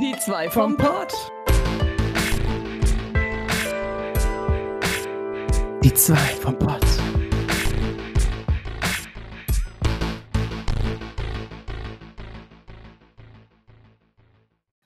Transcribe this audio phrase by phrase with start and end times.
[0.00, 1.12] Die zwei vom Pott.
[5.84, 6.80] Die zwei vom Pott.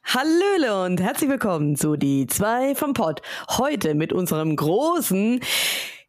[0.04, 3.22] Hallöle und herzlich willkommen zu Die zwei vom Pott.
[3.56, 5.38] Heute mit unserem großen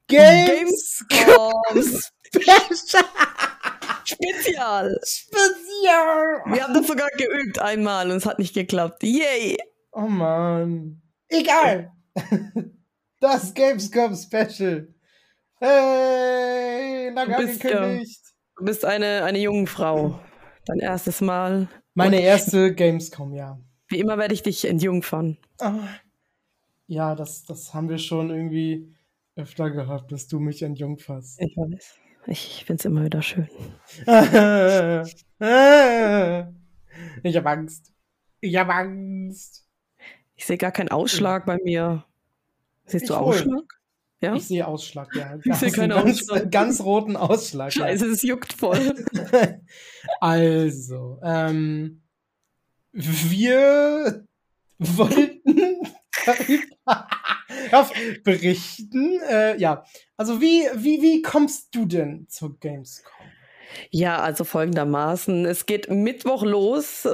[0.07, 1.53] Gamescom
[2.33, 3.05] Special.
[4.05, 4.99] Spezial.
[5.03, 6.41] Spezial.
[6.45, 9.03] Wir haben das sogar geübt einmal und es hat nicht geklappt.
[9.03, 9.57] Yay!
[9.91, 11.01] Oh Mann.
[11.29, 11.91] Egal.
[13.21, 14.93] Das Gamescom Special.
[15.59, 18.21] Hey, lange Du bist, ja- angekündigt.
[18.57, 20.19] Du bist eine, eine junge Frau.
[20.65, 21.67] Dein erstes Mal.
[21.93, 23.57] Meine Und erste Gamescom, ja.
[23.87, 25.37] Wie immer werde ich dich entjungfern.
[25.59, 25.87] Ah.
[26.87, 28.93] Ja, das, das haben wir schon irgendwie
[29.35, 31.41] öfter gehabt, dass du mich entjungferst.
[31.41, 31.95] Ich weiß.
[32.27, 33.47] Ich finde es immer wieder schön.
[37.23, 37.93] ich hab Angst.
[38.41, 39.67] Ich hab Angst.
[40.35, 42.03] Ich sehe gar keinen Ausschlag bei mir.
[42.85, 43.21] Siehst Ich du wohl.
[43.23, 43.63] Ausschlag?
[44.21, 44.35] Ja?
[44.35, 45.37] Ich sehe Ausschlag, ja.
[45.43, 46.51] Ich sehe keinen ganz, Ausschlag.
[46.51, 47.75] Ganz roten Ausschlag.
[47.75, 47.83] ja.
[47.83, 49.05] Scheiße, es juckt voll.
[50.21, 52.03] Also, ähm,
[52.91, 54.25] wir
[54.77, 55.34] wollten
[57.71, 57.91] darüber
[58.23, 59.19] berichten.
[59.29, 59.85] Äh, ja,
[60.17, 63.11] also wie, wie, wie kommst du denn zur Gamescom?
[63.89, 65.45] Ja, also folgendermaßen.
[65.45, 67.09] Es geht Mittwoch los, äh,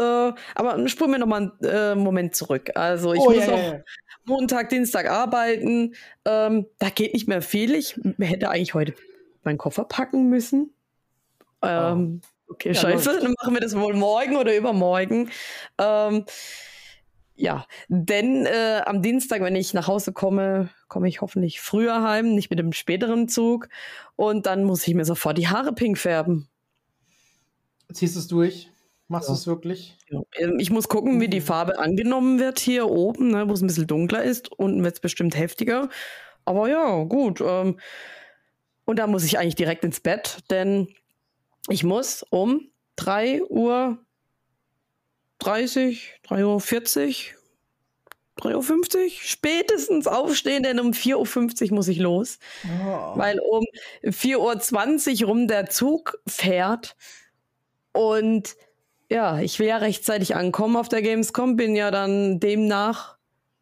[0.55, 2.71] aber spulen wir nochmal einen äh, Moment zurück.
[2.75, 3.79] Also ich Oh, muss ja, auch ja.
[4.25, 5.95] Montag, Dienstag arbeiten.
[6.25, 7.73] Ähm, da geht nicht mehr viel.
[7.75, 8.93] Ich hätte eigentlich heute
[9.43, 10.73] meinen Koffer packen müssen.
[11.63, 13.19] Ähm, Okay, Ja, scheiße.
[13.21, 15.29] Dann machen wir das wohl morgen oder übermorgen.
[15.79, 16.25] Ähm,
[17.41, 22.35] ja, denn äh, am Dienstag, wenn ich nach Hause komme, komme ich hoffentlich früher heim,
[22.35, 23.67] nicht mit dem späteren Zug.
[24.15, 26.47] Und dann muss ich mir sofort die Haare pink färben.
[27.91, 28.69] Ziehst du es durch?
[29.07, 29.33] Machst Ja.
[29.33, 29.97] du es wirklich?
[30.37, 33.67] Ähm, Ich muss gucken, wie die Farbe angenommen wird hier oben, ne, wo es ein
[33.67, 34.51] bisschen dunkler ist.
[34.51, 35.89] Unten wird es bestimmt heftiger.
[36.45, 37.41] Aber ja, gut.
[37.41, 37.79] Ähm,
[38.85, 40.87] und da muss ich eigentlich direkt ins Bett, denn
[41.69, 43.97] ich muss um 3 Uhr
[45.39, 47.35] 30, 3 Uhr 40,
[48.37, 53.17] 3 Uhr 50 spätestens aufstehen, denn um 4.50 Uhr muss ich los Oh.
[53.17, 53.63] weil um
[54.03, 56.95] 4.20 Uhr rum der Zug fährt.
[57.93, 58.55] Und
[59.09, 63.17] ja, ich will ja rechtzeitig ankommen auf der Gamescom, bin ja dann demnach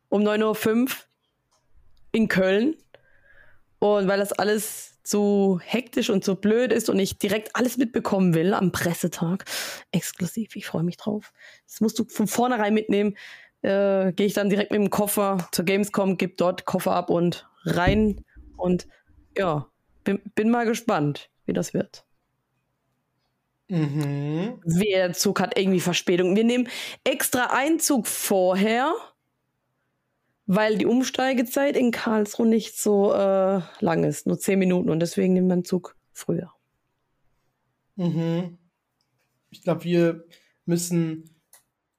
[0.10, 0.88] um 9.05 Uhr
[2.12, 2.76] in Köln.
[3.80, 8.36] Und weil das alles zu hektisch und zu blöd ist und ich direkt alles mitbekommen
[8.36, 9.46] will am Pressetag,
[9.92, 11.34] exklusiv, ich freue mich drauf.
[11.66, 13.18] Das musst du von vornherein mitnehmen.
[13.62, 17.50] Äh, Gehe ich dann direkt mit dem Koffer zur Gamescom, gebe dort Koffer ab und
[17.66, 18.24] rein
[18.56, 18.88] und
[19.38, 19.68] ja,
[20.04, 22.06] bin, bin mal gespannt, wie das wird.
[23.70, 24.62] Mhm.
[24.66, 26.36] Der Zug hat irgendwie Verspätung.
[26.36, 26.68] Wir nehmen
[27.04, 28.94] extra Einzug vorher,
[30.48, 35.34] weil die Umsteigezeit in Karlsruhe nicht so äh, lang ist, nur zehn Minuten und deswegen
[35.34, 36.52] nehmen wir einen Zug früher.
[37.96, 38.58] Mhm.
[39.52, 40.26] Ich glaube, wir
[40.66, 41.39] müssen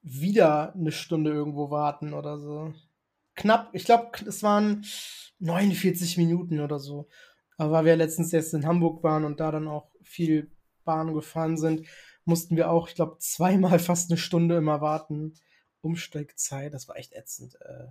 [0.03, 2.73] wieder eine Stunde irgendwo warten oder so.
[3.35, 4.85] Knapp, ich glaube, es waren
[5.39, 7.09] 49 Minuten oder so.
[7.57, 10.51] Aber weil wir letztens erst in Hamburg waren und da dann auch viel
[10.85, 11.87] Bahn gefahren sind,
[12.25, 15.35] mussten wir auch, ich glaube, zweimal fast eine Stunde immer warten.
[15.83, 17.57] Umsteigzeit, das war echt ätzend.
[17.63, 17.89] Äh.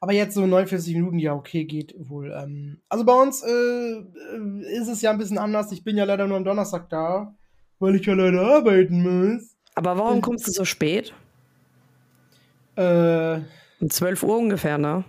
[0.00, 2.32] Aber jetzt so 49 Minuten, ja, okay, geht wohl.
[2.32, 5.72] Ähm, also bei uns äh, äh, ist es ja ein bisschen anders.
[5.72, 7.34] Ich bin ja leider nur am Donnerstag da,
[7.78, 9.56] weil ich ja leider arbeiten muss.
[9.74, 11.14] Aber warum kommst du so spät?
[12.80, 13.42] Äh,
[13.80, 15.04] Um 12 Uhr ungefähr, ne?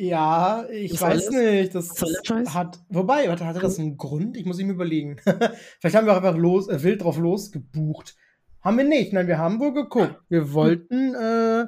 [0.00, 1.34] ja, ich soll weiß das?
[1.34, 1.74] nicht.
[1.74, 2.54] Das, Scheiß?
[2.54, 2.80] hat.
[2.88, 4.36] Wobei, warte, hatte das einen Grund?
[4.36, 5.16] Ich muss ihm überlegen.
[5.78, 8.16] Vielleicht haben wir auch einfach los, äh, wild drauf losgebucht.
[8.62, 9.12] Haben wir nicht.
[9.12, 10.16] Nein, wir haben wohl geguckt.
[10.28, 11.66] Wir wollten äh,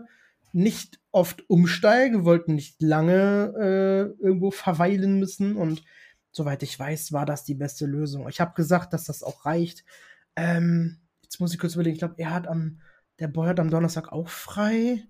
[0.52, 5.84] nicht oft umsteigen, wir wollten nicht lange äh, irgendwo verweilen müssen und
[6.30, 8.28] soweit ich weiß, war das die beste Lösung.
[8.28, 9.84] Ich habe gesagt, dass das auch reicht.
[10.36, 11.94] Ähm, jetzt muss ich kurz überlegen.
[11.94, 12.80] Ich glaube, er hat am,
[13.20, 15.04] der Boy hat am Donnerstag auch frei.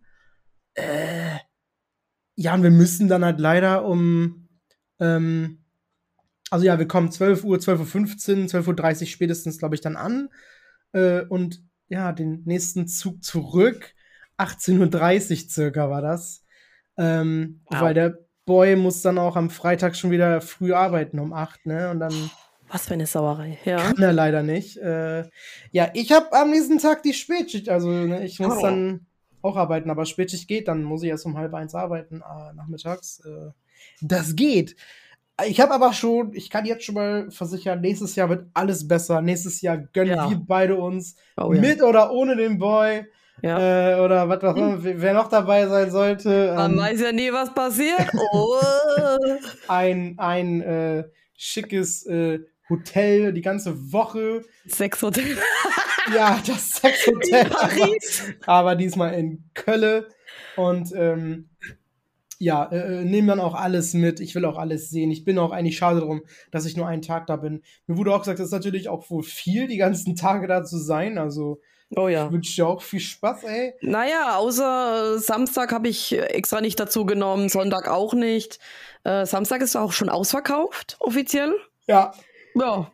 [0.75, 1.37] Äh,
[2.35, 4.49] ja, und wir müssen dann halt leider um,
[5.01, 5.65] ähm,
[6.51, 10.29] also ja, wir kommen 12 Uhr, 12.15 Uhr, 12.30 Uhr spätestens, glaube ich, dann an.
[10.93, 13.95] Äh, und ja, den nächsten Zug zurück,
[14.39, 16.45] 18.30 Uhr circa war das.
[16.97, 17.81] Ähm, Wow.
[17.83, 21.91] Weil der Boy muss dann auch am Freitag schon wieder früh arbeiten um 8, ne?
[21.91, 22.31] Und dann
[22.69, 23.59] Was für eine Sauerei.
[23.65, 23.77] Ja.
[23.79, 24.77] kann er leider nicht.
[24.79, 25.29] Äh,
[25.71, 28.63] ja, ich habe am nächsten Tag die Spätschicht, also ne, ich muss Oh.
[28.63, 29.07] dann
[29.43, 33.21] auch arbeiten, aber Spätschicht geht, dann muss ich erst um halb eins arbeiten, äh, nachmittags.
[33.25, 33.51] Äh,
[34.01, 34.77] das geht.
[35.47, 39.21] Ich habe aber schon, ich kann jetzt schon mal versichern, nächstes Jahr wird alles besser.
[39.23, 40.31] Nächstes Jahr gönnen Ja.
[40.31, 41.61] wir beide uns Oh, ja.
[41.61, 43.05] mit oder ohne den Boy.
[43.41, 43.97] Ja.
[43.97, 46.53] Äh, oder was auch immer, wer noch dabei sein sollte.
[46.55, 48.09] Man ähm, weiß ja nie, was passiert.
[48.33, 48.57] Oh.
[49.69, 51.05] ein ein äh,
[51.35, 54.45] schickes äh, Hotel die ganze Woche.
[54.69, 55.25] Sexhotel
[56.15, 57.47] Ja, das Sexhotel.
[57.47, 58.23] in Paris.
[58.43, 60.05] Aber, aber diesmal in Köln.
[60.57, 61.51] Und ähm,
[62.39, 64.19] ja, äh, nehmen dann auch alles mit.
[64.21, 65.11] Ich will auch alles sehen.
[65.11, 67.63] Ich bin auch eigentlich schade drum, dass ich nur einen Tag da bin.
[67.87, 70.79] Mir wurde auch gesagt, das ist natürlich auch wohl viel, die ganzen Tage da zu
[70.79, 71.19] sein.
[71.19, 71.61] Also
[71.95, 72.27] Oh ja.
[72.27, 73.75] ich wünsche dir auch viel Spaß, ey.
[73.83, 78.59] Naja, außer äh, Samstag habe ich extra nicht dazu genommen, Sonntag auch nicht.
[79.05, 81.55] Äh, Samstag ist auch schon ausverkauft, offiziell.
[81.87, 82.13] Ja,
[82.55, 82.91] Ja,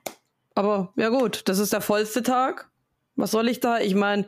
[0.54, 2.70] aber ja gut, das ist der vollste Tag.
[3.18, 3.80] Was soll ich da?
[3.80, 4.26] Ich meine,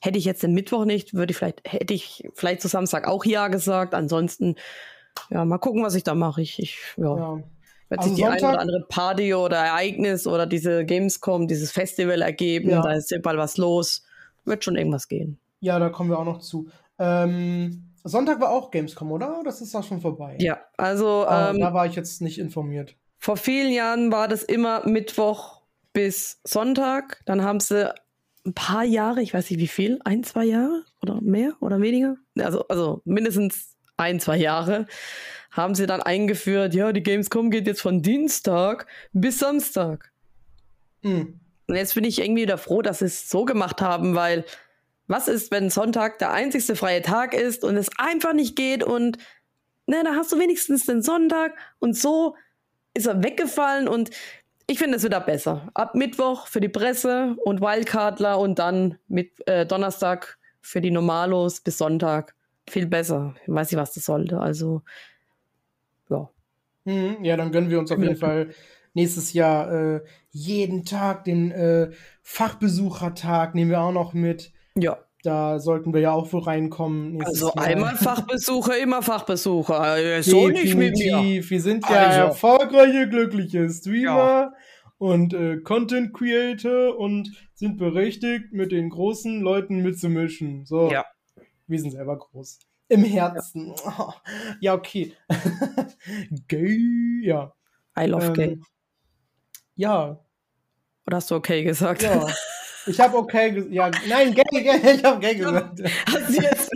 [0.00, 3.24] hätte ich jetzt den Mittwoch nicht, würde ich vielleicht, hätte ich vielleicht zu Samstag auch
[3.24, 3.94] ja gesagt.
[3.94, 4.56] Ansonsten,
[5.30, 6.42] ja, mal gucken, was ich da mache.
[6.42, 7.42] Ich, ich ja, ja.
[7.88, 12.22] wird sich die eine Sonntag- oder andere Party oder Ereignis oder diese Gamescom, dieses Festival
[12.22, 12.70] ergeben.
[12.70, 12.82] Ja.
[12.82, 14.04] Da ist überall was los.
[14.44, 15.38] Wird schon irgendwas gehen.
[15.60, 16.68] Ja, da kommen wir auch noch zu.
[16.98, 19.42] Ähm, Sonntag war auch Gamescom, oder?
[19.44, 20.36] Das ist auch schon vorbei.
[20.40, 22.96] Ja, also Ah, ähm, da war ich jetzt nicht informiert.
[23.18, 25.62] Vor vielen Jahren war das immer Mittwoch
[25.94, 27.22] bis Sonntag.
[27.24, 27.90] Dann haben sie
[28.46, 32.16] ein paar Jahre, ich weiß nicht wie viel, ein, zwei Jahre oder mehr oder weniger,
[32.38, 34.86] also, also mindestens ein, zwei Jahre,
[35.50, 40.12] haben sie dann eingeführt, ja, die Gamescom geht jetzt von Dienstag bis Samstag.
[41.02, 41.40] Hm.
[41.66, 44.44] Und jetzt bin ich irgendwie wieder froh, dass sie es so gemacht haben, weil
[45.06, 49.18] was ist, wenn Sonntag der einzigste freie Tag ist und es einfach nicht geht und
[49.86, 52.36] ne, da hast du wenigstens den Sonntag und so
[52.94, 54.10] ist er weggefallen und
[54.66, 55.68] ich finde es wieder besser.
[55.74, 61.60] Ab Mittwoch für die Presse und Wildcardler und dann mit äh, Donnerstag für die Normalos
[61.60, 62.34] bis Sonntag.
[62.68, 63.34] Viel besser.
[63.42, 64.40] Ich weiß nicht, was das sollte.
[64.40, 64.82] Also,
[66.08, 66.30] ja.
[66.84, 68.50] Mhm, ja, dann gönnen wir uns auf jeden Fall
[68.94, 70.00] nächstes Jahr äh,
[70.30, 71.90] jeden Tag den äh,
[72.22, 74.52] Fachbesuchertag, nehmen wir auch noch mit.
[74.76, 75.03] Ja.
[75.24, 77.18] Da sollten wir ja auch wohl reinkommen.
[77.24, 77.64] Also Jahr.
[77.64, 79.96] einmal Fachbesucher, immer Fachbesucher.
[79.96, 81.42] Äh, So nicht mit mir.
[81.42, 82.20] Wir sind ja Also.
[82.20, 84.52] erfolgreiche, glückliche Streamer
[84.98, 90.66] und äh, Content Creator und sind berechtigt, mit den großen Leuten mitzumischen.
[90.66, 90.90] So.
[90.90, 91.06] Ja.
[91.66, 92.58] Wir sind selber groß.
[92.88, 93.74] Im Herzen.
[94.60, 95.14] Ja, okay.
[96.48, 97.54] Gay, ja.
[97.98, 98.44] I love gay.
[98.52, 98.64] Ähm,
[99.76, 100.20] ja,
[101.06, 102.02] Oder hast du okay gesagt?
[102.02, 102.26] ja.
[102.86, 103.72] Ich habe okay gesagt.
[103.74, 105.80] Ja, nein, gay, gay, ich habe gay gesagt.
[106.12, 106.70] Hast du jetzt,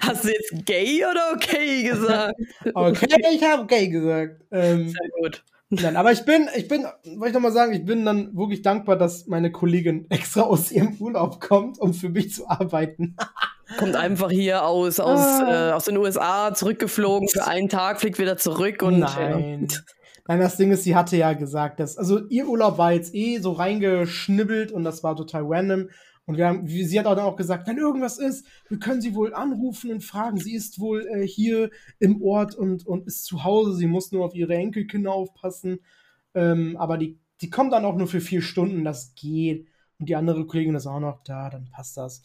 [0.00, 2.34] hast du jetzt gay oder okay gesagt?
[2.74, 4.40] Okay, ich habe gay gesagt.
[4.50, 5.42] Ähm, Sehr gut.
[5.70, 6.84] Nein, aber ich bin, ich bin,
[7.16, 10.70] wollte ich noch mal sagen, ich bin dann wirklich dankbar, dass meine Kollegin extra aus
[10.70, 13.16] ihrem Urlaub kommt, um für mich zu arbeiten.
[13.78, 15.70] Kommt einfach hier aus, aus, Ah.
[15.70, 19.68] äh, aus den USA zurückgeflogen für einen Tag, fliegt wieder zurück und Nein.
[19.70, 19.78] Ja.
[20.26, 23.38] Nein, das Ding ist, sie hatte ja gesagt, dass, also ihr Urlaub war jetzt eh
[23.38, 25.90] so reingeschnibbelt und das war total random.
[26.26, 29.14] Und wir haben, sie hat auch dann auch gesagt, wenn irgendwas ist, wir können sie
[29.14, 30.38] wohl anrufen und fragen.
[30.38, 33.74] Sie ist wohl äh, hier im Ort und, und ist zu Hause.
[33.74, 35.80] Sie muss nur auf ihre Enkelkinder aufpassen.
[36.32, 39.68] Ähm, aber die, die kommt dann auch nur für vier Stunden, das geht.
[39.98, 42.22] Und die andere Kollegin ist auch noch da, dann passt das.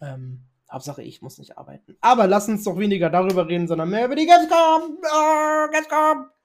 [0.00, 1.96] Ähm, Hauptsache, ich muss nicht arbeiten.
[2.00, 4.98] Aber lass uns doch weniger darüber reden, sondern mehr über die Gamescom.
[5.02, 6.39] Oh, Gamescom.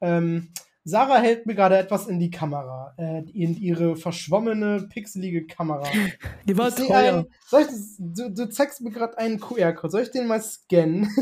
[0.00, 0.52] Ähm,
[0.84, 5.86] Sarah hält mir gerade etwas in die Kamera, äh, in ihre verschwommene, pixelige Kamera.
[6.48, 7.26] Die war Ich teuer.
[7.52, 7.66] ein, ich
[7.98, 9.90] du, du zeigst mir gerade einen QR-Code.
[9.90, 11.08] Soll ich den mal scannen?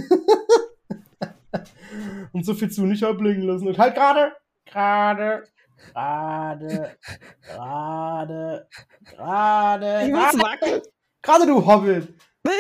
[2.33, 3.67] Und so viel zu nicht ablegen lassen.
[3.67, 4.33] Und halt gerade,
[4.67, 5.45] gerade,
[5.93, 6.97] gerade,
[7.43, 8.69] gerade,
[9.05, 10.83] gerade, Ich muss gerade, wackeln.
[11.23, 12.09] gerade, du Hobbit.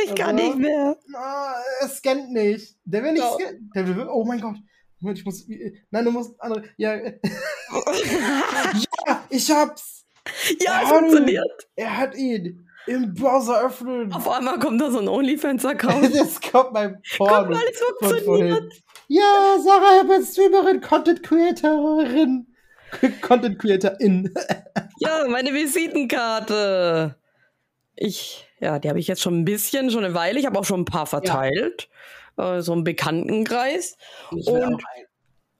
[0.04, 0.96] Ich kann Also- nicht mehr.
[1.14, 2.76] Ah, er scannt nicht.
[2.84, 3.70] Der will nicht scannen.
[3.74, 4.56] Der will, oh mein Gott.
[5.00, 5.46] Moment, ich muss,
[5.90, 7.12] nein, du musst andere, ja, ja,
[9.30, 10.04] ich hab's.
[10.60, 11.68] ja, es Ja, funktioniert.
[11.76, 14.12] Er hat ihn im Browser öffnen.
[14.12, 16.14] Auf einmal kommt da so ein OnlyFans-Account.
[16.14, 17.50] Das kommt Guck Porno.
[17.50, 18.72] mal, es funktioniert.
[19.08, 22.46] Ja, Sarah Herbert, Streamerin, Content Creatorin.
[23.22, 24.32] Content Creatorin.
[25.00, 27.14] Ja, meine Visitenkarte.
[27.94, 30.40] Ich, ja, die habe ich jetzt schon ein bisschen, schon eine Weile.
[30.40, 31.88] Ich habe auch schon ein paar verteilt.
[32.38, 33.98] Äh, so im Bekanntenkreis.
[34.30, 34.82] Und,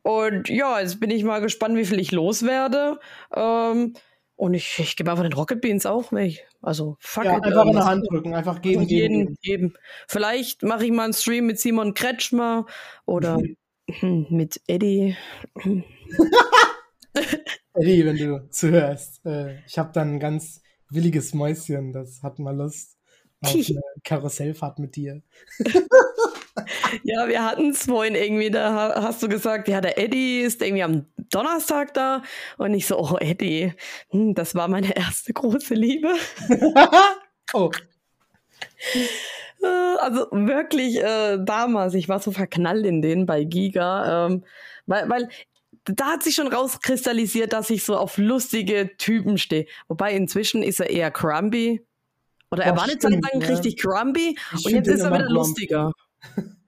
[0.03, 2.99] und ja, jetzt bin ich mal gespannt, wie viel ich loswerde.
[3.35, 3.95] Ähm,
[4.37, 6.47] und ich, ich gebe einfach den Rocket Beans auch weg.
[6.63, 7.45] Also, fuck ja, it.
[7.45, 9.37] einfach in ähm, der Hand drücken, einfach geben, geben, jeden, geben.
[9.43, 9.75] geben.
[10.07, 12.67] Vielleicht mache ich mal einen Stream mit Simon Kretschmer
[13.05, 13.43] oder
[13.91, 15.17] hm, mit Eddie.
[17.75, 22.57] Eddie, wenn du zuhörst, äh, ich habe dann ein ganz williges Mäuschen, das hat mal
[22.57, 22.97] Lust
[23.41, 25.23] auf eine Karussellfahrt mit dir.
[27.03, 30.63] Ja, wir hatten es vorhin irgendwie, da ha- hast du gesagt, ja, der Eddie ist
[30.63, 32.23] irgendwie am Donnerstag da.
[32.57, 33.73] Und ich so, oh, Eddie,
[34.11, 36.13] hm, das war meine erste große Liebe.
[37.53, 37.71] oh,
[39.63, 39.67] Äh,
[40.01, 44.45] also wirklich äh, damals, ich war so verknallt in den bei Giga, ähm,
[44.87, 45.29] weil, weil
[45.85, 49.67] da hat sich schon rauskristallisiert, dass ich so auf lustige Typen stehe.
[49.89, 51.85] Wobei inzwischen ist er eher Crumbly.
[52.51, 55.93] Oder er war eine Zeit lang richtig Crumbly und jetzt ist er wieder lustiger.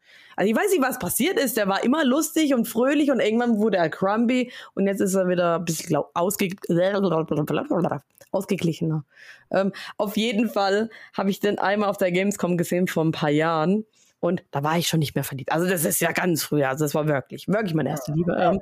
[0.41, 1.59] Also ich weiß nicht, was passiert ist.
[1.59, 5.29] Der war immer lustig und fröhlich und irgendwann wurde er Crumbly und jetzt ist er
[5.29, 6.49] wieder ein bisschen ausge
[8.31, 9.05] ausgeglichener.
[9.51, 13.29] Ähm, auf jeden Fall habe ich den einmal auf der Gamescom gesehen vor ein paar
[13.29, 13.85] Jahren.
[14.19, 15.53] Und da war ich schon nicht mehr verliebt.
[15.53, 16.65] Also das ist ja ganz früh.
[16.65, 18.35] Also das war wirklich, wirklich meine erste Liebe.
[18.39, 18.61] Ähm.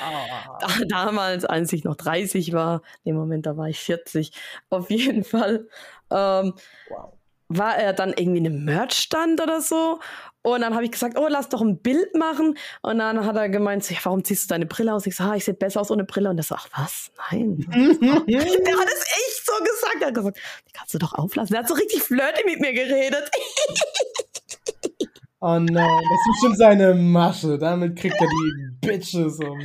[0.00, 0.58] Ah.
[0.88, 4.32] Damals, als ich noch 30 war, im Moment, da war ich 40.
[4.70, 5.68] Auf jeden Fall.
[6.10, 6.54] Ähm,
[6.88, 7.19] wow
[7.50, 9.98] war er dann irgendwie in einem Merchstand oder so.
[10.42, 12.56] Und dann habe ich gesagt, oh, lass doch ein Bild machen.
[12.80, 15.06] Und dann hat er gemeint, ja, warum ziehst du deine Brille aus?
[15.06, 16.30] Ich sage, ah, ich sehe besser aus ohne Brille.
[16.30, 17.10] Und er sagt, ach was?
[17.30, 17.58] Nein.
[17.68, 19.96] der hat es echt so gesagt.
[20.00, 20.38] Er hat gesagt,
[20.68, 21.52] die kannst du doch auflassen.
[21.52, 23.30] Der hat so richtig flirty mit mir geredet.
[25.40, 27.58] oh nein, das ist schon seine Masche.
[27.58, 29.60] Damit kriegt er die Bitches um.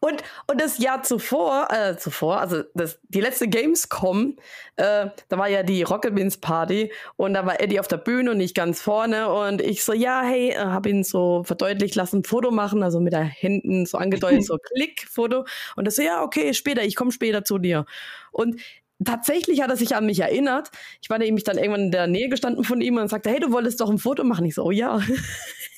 [0.00, 4.36] Und, und das Jahr zuvor, äh, zuvor, also das, die letzte Gamescom,
[4.76, 8.30] äh, da war ja die Rocket Beans Party und da war Eddie auf der Bühne
[8.30, 12.12] und nicht ganz vorne und ich so, ja, hey, äh, hab ihn so verdeutlicht, lass
[12.12, 15.44] ein Foto machen, also mit der Händen so angedeutet, so Klick, Foto.
[15.74, 17.84] Und das so, ja, okay, später, ich komme später zu dir.
[18.30, 18.60] Und
[19.04, 20.70] tatsächlich hat er sich an mich erinnert.
[21.02, 23.52] Ich war nämlich dann irgendwann in der Nähe gestanden von ihm und sagte, hey, du
[23.52, 24.44] wolltest doch ein Foto machen.
[24.44, 25.00] Ich so, oh ja.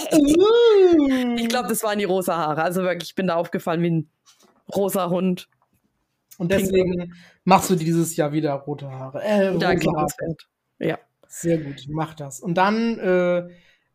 [0.00, 1.36] Uh.
[1.36, 2.62] ich glaube, das waren die rosa Haare.
[2.62, 4.10] Also wirklich, ich bin da aufgefallen wie ein
[4.74, 5.48] rosa Hund.
[6.38, 7.14] Und deswegen Pink.
[7.44, 9.22] machst du dieses Jahr wieder rote Haare.
[9.22, 10.06] Äh, ja, Haare.
[10.78, 10.98] Ja.
[11.28, 12.40] Sehr gut, mach das.
[12.40, 13.48] Und dann äh,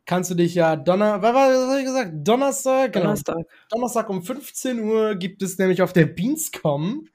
[0.05, 2.11] kannst du dich ja Donner, was, was habe ich gesagt?
[2.15, 2.93] Donnerstag?
[2.93, 3.35] Donnerstag.
[3.35, 3.47] Genau.
[3.69, 7.07] Donnerstag um 15 Uhr gibt es nämlich auf der Beanscom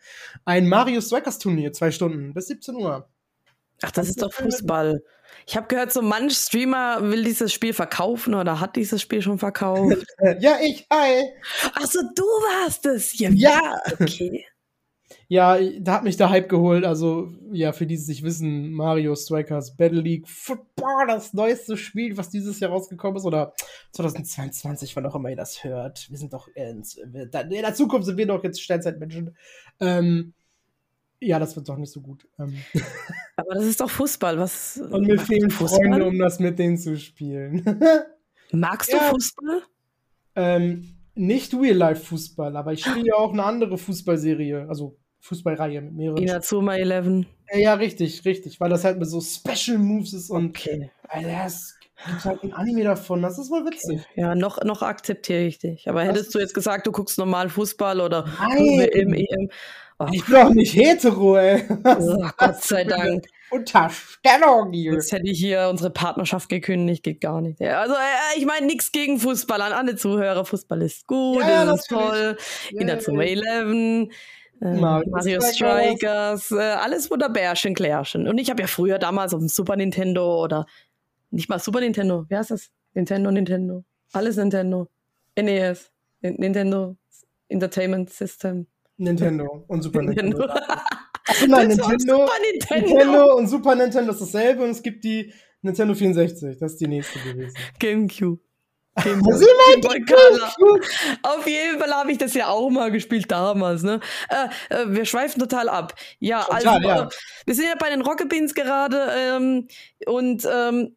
[0.45, 3.09] ein Mario Strikers Turnier, zwei Stunden, bis 17 Uhr.
[3.83, 5.03] Ach, das ist doch Fußball.
[5.47, 9.39] Ich habe gehört, so manch Streamer will dieses Spiel verkaufen oder hat dieses Spiel schon
[9.39, 10.07] verkauft.
[10.41, 11.25] ja, ich, hi.
[11.75, 13.19] Achso, du warst es.
[13.19, 13.77] Ja, ja.
[13.93, 14.47] okay.
[15.29, 16.85] Ja, da hat mich der Hype geholt.
[16.85, 22.17] Also, ja, für die, die sich wissen, Mario Strikers Battle League Football, das neueste Spiel,
[22.17, 23.55] was dieses Jahr rausgekommen ist, oder
[23.93, 26.11] 2022, wann auch immer ihr das hört.
[26.11, 29.37] Wir sind doch in, in der Zukunft sind wir doch jetzt Steinzeitmenschen.
[29.81, 30.35] Ähm,
[31.25, 32.27] ja, das wird doch nicht so gut.
[32.39, 32.57] Ähm.
[33.37, 34.39] Aber das ist doch Fußball.
[34.39, 37.65] Was Und mir fehlen Freunde, um das mit denen zu spielen.
[38.53, 39.11] Magst du ja.
[39.11, 39.63] Fußball?
[40.37, 46.19] Ähm, nicht Real-Life-Fußball, aber ich spiele ja auch eine andere Fußballserie, also Fußballreihe mit mehreren.
[46.19, 47.27] Inazuma 11.
[47.53, 50.91] Ja, ja, richtig, richtig, weil das halt mit so Special Moves ist und okay.
[51.11, 51.77] Weil das
[52.07, 54.01] gibt halt ein Anime davon, das ist wohl witzig.
[54.11, 54.21] Okay.
[54.21, 55.89] Ja, noch, noch akzeptiere ich dich.
[55.89, 59.51] Aber das hättest du jetzt gesagt, du guckst normal Fußball oder WM, EM.
[59.99, 60.07] Oh.
[60.11, 61.65] Ich bin auch nicht hetero, ey.
[61.85, 63.27] Oh, Gott sei Dank.
[63.51, 64.95] Unterstellung hier.
[64.95, 67.61] Jetzt hätte ich hier unsere Partnerschaft gekündigt, geht gar nicht.
[67.63, 70.45] Also, äh, ich meine, nichts gegen Fußball an alle Zuhörer.
[70.45, 72.37] Fußball ist gut, ja, ist toll.
[72.71, 74.09] Ja, In der Zuma 11.
[74.61, 78.29] Äh, Mario Strikers, äh, alles Bärchen Klärchen.
[78.29, 80.67] Und ich habe ja früher damals auf dem Super Nintendo oder
[81.31, 82.71] nicht mal Super Nintendo, wie heißt das?
[82.95, 83.85] Nintendo, Nintendo.
[84.13, 84.89] Alles Nintendo.
[85.37, 86.97] NES, Nintendo
[87.49, 88.67] Entertainment System.
[88.97, 90.39] Nintendo und Super Nintendo.
[90.39, 90.63] Nintendo.
[91.27, 92.89] Ach, nein, Nintendo, Super Nintendo.
[92.89, 95.33] Nintendo und Super Nintendo ist dasselbe und es gibt die
[95.63, 96.59] Nintendo 64.
[96.59, 97.57] Das ist die nächste gewesen.
[97.79, 98.41] GameCube.
[98.97, 99.61] Gamecube.
[101.23, 103.83] Auf jeden Fall habe ich das ja auch mal gespielt damals.
[103.83, 104.01] Ne?
[104.29, 105.95] Äh, äh, wir schweifen total ab.
[106.21, 107.09] Ja, total, also ja.
[107.45, 109.69] Wir sind ja bei den Rocket Beans gerade ähm,
[110.07, 110.97] und ähm,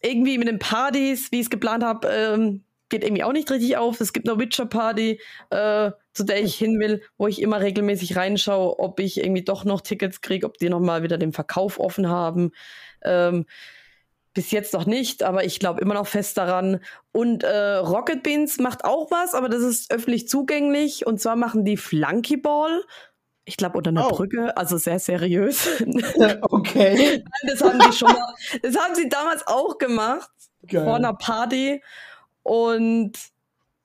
[0.00, 3.76] irgendwie mit den Partys, wie ich es geplant habe, ähm, geht irgendwie auch nicht richtig
[3.76, 4.00] auf.
[4.00, 5.20] Es gibt eine Witcher Party,
[5.50, 9.64] äh, zu der ich hin will, wo ich immer regelmäßig reinschaue, ob ich irgendwie doch
[9.64, 12.52] noch Tickets kriege, ob die nochmal wieder den Verkauf offen haben.
[13.02, 13.46] Ähm,
[14.32, 16.78] bis jetzt noch nicht, aber ich glaube immer noch fest daran.
[17.10, 21.04] Und äh, Rocket Beans macht auch was, aber das ist öffentlich zugänglich.
[21.04, 22.84] Und zwar machen die Flunkyball.
[23.44, 24.14] Ich glaube unter einer oh.
[24.14, 25.68] Brücke, also sehr seriös.
[26.42, 27.24] okay.
[27.42, 30.30] das haben die schon mal, das haben sie damals auch gemacht.
[30.68, 30.84] Geil.
[30.84, 31.82] Vor einer Party.
[32.44, 33.12] Und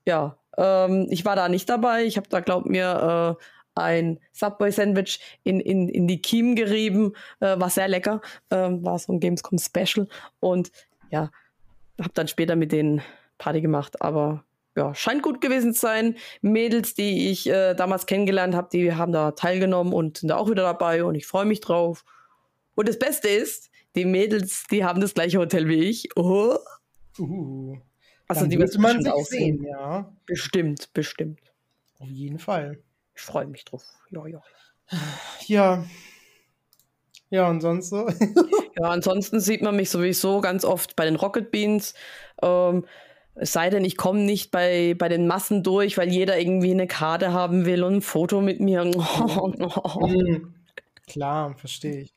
[0.06, 2.04] ja, ähm, ich war da nicht dabei.
[2.04, 7.14] Ich habe da, glaub mir, äh, ein Subway-Sandwich in, in, in die Kiemen gerieben.
[7.40, 8.20] Äh, war sehr lecker.
[8.50, 10.06] Ähm, war so ein Gamescom-Special.
[10.38, 10.70] Und
[11.10, 11.30] ja,
[11.98, 13.02] habe dann später mit denen
[13.38, 14.00] Party gemacht.
[14.02, 14.44] Aber
[14.76, 16.16] ja, scheint gut gewesen zu sein.
[16.42, 20.50] Mädels, die ich äh, damals kennengelernt habe, die haben da teilgenommen und sind da auch
[20.50, 21.04] wieder dabei.
[21.04, 22.04] Und ich freue mich drauf.
[22.74, 26.08] Und das Beste ist, die Mädels, die haben das gleiche Hotel wie ich.
[26.16, 26.58] Oh.
[27.18, 27.78] Uh.
[28.30, 30.12] Also die wird man sich sehen, ja.
[30.24, 31.40] Bestimmt, bestimmt.
[31.98, 32.78] Auf jeden Fall.
[33.14, 33.84] Ich freue mich drauf.
[34.10, 34.40] Ja, ja.
[35.46, 35.84] Ja.
[37.28, 38.08] Ja, und sonst so?
[38.78, 41.94] ja, ansonsten sieht man mich sowieso ganz oft bei den Rocket Beans.
[42.40, 42.86] Ähm,
[43.34, 46.86] es sei denn, ich komme nicht bei, bei den Massen durch, weil jeder irgendwie eine
[46.86, 48.84] Karte haben will und ein Foto mit mir.
[50.00, 50.54] mhm.
[51.06, 52.14] Klar, verstehe ich.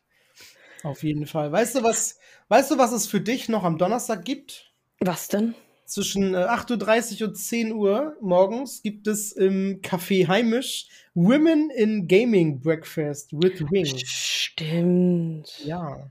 [0.83, 1.51] Auf jeden Fall.
[1.51, 4.73] Weißt du, was, weißt du, was es für dich noch am Donnerstag gibt?
[4.99, 5.55] Was denn?
[5.93, 12.07] Zwischen äh, 8.30 Uhr und 10 Uhr morgens gibt es im Café Heimisch Women in
[12.07, 14.01] Gaming Breakfast with Wings.
[14.01, 15.63] Stimmt.
[15.63, 16.09] Ja.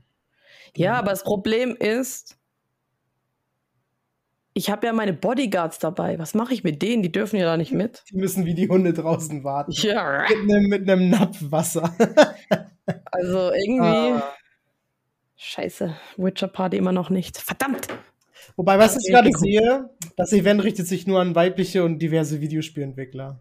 [0.77, 2.37] Ja, aber das Problem ist,
[4.53, 6.17] ich habe ja meine Bodyguards dabei.
[6.17, 7.03] Was mache ich mit denen?
[7.03, 8.05] Die dürfen ja da nicht mit.
[8.09, 9.73] Die müssen wie die Hunde draußen warten.
[9.73, 10.25] Ja.
[10.29, 11.93] Mit einem, mit einem Napf Wasser.
[13.11, 14.13] also irgendwie.
[14.13, 14.33] Ah.
[15.35, 15.93] Scheiße.
[16.15, 17.37] Witcher Party immer noch nicht.
[17.37, 17.89] Verdammt!
[18.55, 23.39] Wobei, was ich gerade sehe, das Event richtet sich nur an weibliche und diverse Videospielentwickler.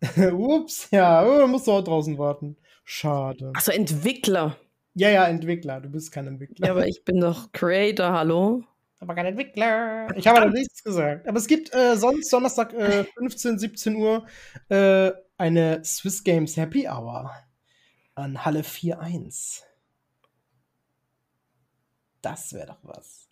[0.32, 2.56] Ups, ja, oh, musst du auch draußen warten.
[2.84, 3.52] Schade.
[3.54, 4.56] Achso, Entwickler.
[4.94, 5.80] Ja, ja, Entwickler.
[5.80, 6.66] Du bist kein Entwickler.
[6.66, 8.62] Ja, aber ich bin doch Creator, hallo?
[8.98, 10.08] Aber kein Entwickler.
[10.16, 11.28] Ich habe da nichts gesagt.
[11.28, 14.26] Aber es gibt äh, sonst Donnerstag äh, 15, 17 Uhr
[14.68, 17.30] äh, eine Swiss Games Happy Hour
[18.14, 19.62] an Halle 4.1.
[22.22, 23.25] Das wäre doch was.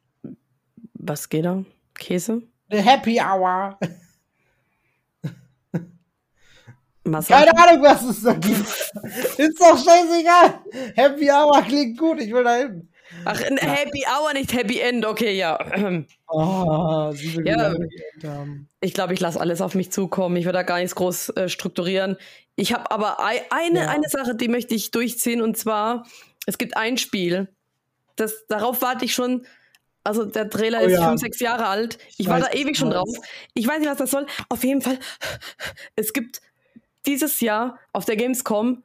[1.07, 1.63] Was geht da?
[1.95, 2.43] Käse?
[2.71, 3.79] The Happy Hour.
[7.05, 8.67] Was Keine Ahnung, was es da gibt.
[9.37, 10.61] Ist doch scheißegal.
[10.95, 12.89] Happy Hour klingt gut, ich will da hin.
[13.27, 13.69] Ach, ein ja.
[13.69, 15.59] Happy Hour, nicht Happy End, okay, ja.
[16.29, 17.75] Oh, sie will ja,
[18.81, 20.37] ich glaube, ich lasse alles auf mich zukommen.
[20.37, 22.17] Ich werde da gar nichts groß äh, strukturieren.
[22.57, 23.89] Ich habe aber eine, ja.
[23.89, 26.07] eine Sache, die möchte ich durchziehen, und zwar,
[26.47, 27.49] es gibt ein Spiel,
[28.17, 29.47] das, darauf warte ich schon.
[30.05, 31.09] Also der Trailer oh, ist ja.
[31.09, 31.99] fünf, sechs Jahre alt.
[32.11, 33.09] Ich, ich war da ewig schon drauf.
[33.55, 34.27] Ich weiß nicht, was das soll.
[34.51, 34.99] Auf jeden Fall,
[35.97, 36.43] es gibt
[37.07, 38.83] dieses Jahr auf der Gamescom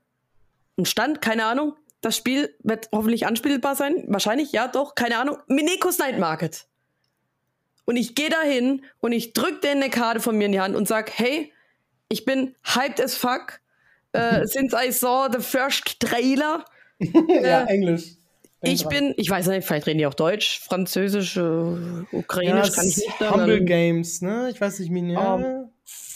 [0.77, 1.75] einen Stand, keine Ahnung.
[2.01, 4.05] Das Spiel wird hoffentlich anspielbar sein.
[4.07, 5.37] Wahrscheinlich, ja, doch, keine Ahnung.
[5.47, 6.65] Minekos Night Market.
[7.83, 10.61] Und ich gehe da hin und ich drück denen eine Karte von mir in die
[10.61, 11.51] Hand und sag, hey,
[12.07, 13.59] ich bin hyped as fuck.
[14.15, 16.63] Uh, since I saw the first trailer.
[16.99, 18.18] ja, äh, Englisch.
[18.61, 21.41] Ich bin, ich weiß nicht, vielleicht reden die auch Deutsch, Französisch, äh,
[22.11, 23.31] Ukrainisch, ja, kann ich nicht.
[23.31, 24.49] Humble Games, ne?
[24.51, 25.13] Ich weiß nicht, wie.
[25.13, 25.35] Ja.
[25.35, 25.69] Um, ähm,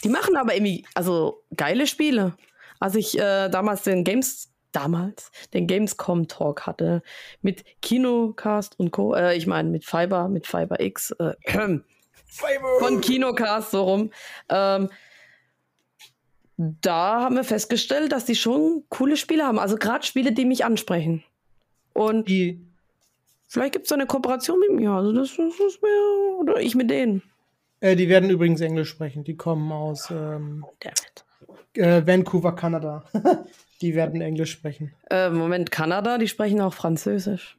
[0.04, 2.36] die machen aber irgendwie, also geile Spiele.
[2.80, 7.02] Als ich äh, damals den Games, damals, den Gamescom Talk hatte
[7.42, 11.34] mit Kinocast und Co., äh, ich meine mit Fiber, mit Fiber X, äh,
[12.26, 12.80] Fiber.
[12.80, 14.12] von Kinocast so rum.
[14.50, 14.90] Ähm,
[16.58, 19.60] da haben wir festgestellt, dass die schon coole Spiele haben.
[19.60, 21.24] Also gerade Spiele, die mich ansprechen.
[21.94, 22.60] Und die.
[23.48, 24.92] Vielleicht gibt es eine Kooperation mit mir.
[24.92, 27.22] Also das, das ist mir, oder ich mit denen.
[27.80, 29.24] Äh, die werden übrigens Englisch sprechen.
[29.24, 30.66] Die kommen aus ähm,
[31.76, 33.04] äh, Vancouver, Kanada.
[33.82, 34.94] die werden Englisch sprechen.
[35.10, 37.58] Äh, Moment, Kanada, die sprechen auch Französisch.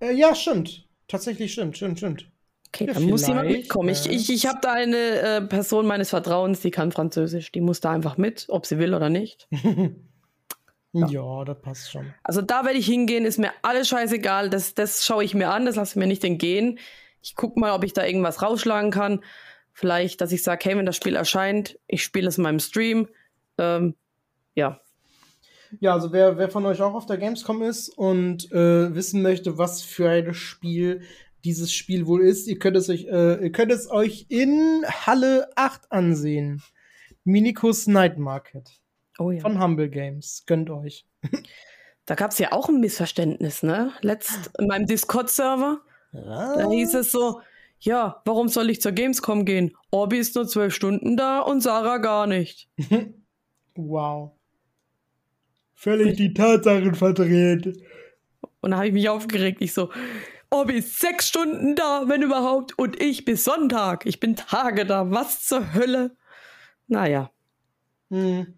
[0.00, 0.88] Äh, ja, stimmt.
[1.08, 2.30] Tatsächlich stimmt, stimmt, stimmt.
[2.68, 3.88] Okay, ja, dann muss jemand mitkommen.
[3.90, 7.52] Ich, ich, ich habe da eine äh, Person meines Vertrauens, die kann Französisch.
[7.52, 9.48] Die muss da einfach mit, ob sie will oder nicht.
[10.98, 11.08] Ja.
[11.08, 12.14] ja, das passt schon.
[12.22, 14.50] Also da werde ich hingehen, ist mir alles scheißegal.
[14.50, 16.78] Das, das schaue ich mir an, das lasse ich mir nicht entgehen.
[17.22, 19.20] Ich gucke mal, ob ich da irgendwas rausschlagen kann.
[19.72, 23.08] Vielleicht, dass ich sage, hey, wenn das Spiel erscheint, ich spiele es in meinem Stream.
[23.58, 23.94] Ähm,
[24.54, 24.80] ja.
[25.80, 29.58] Ja, also wer, wer von euch auch auf der Gamescom ist und äh, wissen möchte,
[29.58, 31.02] was für ein Spiel
[31.44, 35.48] dieses Spiel wohl ist, ihr könnt es euch, äh, ihr könnt es euch in Halle
[35.56, 36.62] 8 ansehen.
[37.24, 38.80] Minikos Night Market.
[39.18, 39.40] Oh ja.
[39.40, 40.44] Von Humble Games.
[40.46, 41.06] Gönnt euch.
[42.04, 43.92] Da gab es ja auch ein Missverständnis, ne?
[44.00, 45.80] Letzt in meinem Discord-Server.
[46.12, 47.40] Da hieß es so,
[47.80, 49.76] ja, warum soll ich zur Gamescom gehen?
[49.90, 52.68] Orbi ist nur zwölf Stunden da und Sarah gar nicht.
[53.74, 54.32] wow.
[55.74, 57.82] Völlig die Tatsachen verdreht.
[58.60, 59.58] Und da habe ich mich aufgeregt.
[59.60, 59.90] Ich so,
[60.48, 64.06] Orbi ist sechs Stunden da, wenn überhaupt, und ich bis Sonntag.
[64.06, 65.10] Ich bin Tage da.
[65.10, 66.16] Was zur Hölle?
[66.86, 67.30] Naja.
[68.10, 68.54] Hm.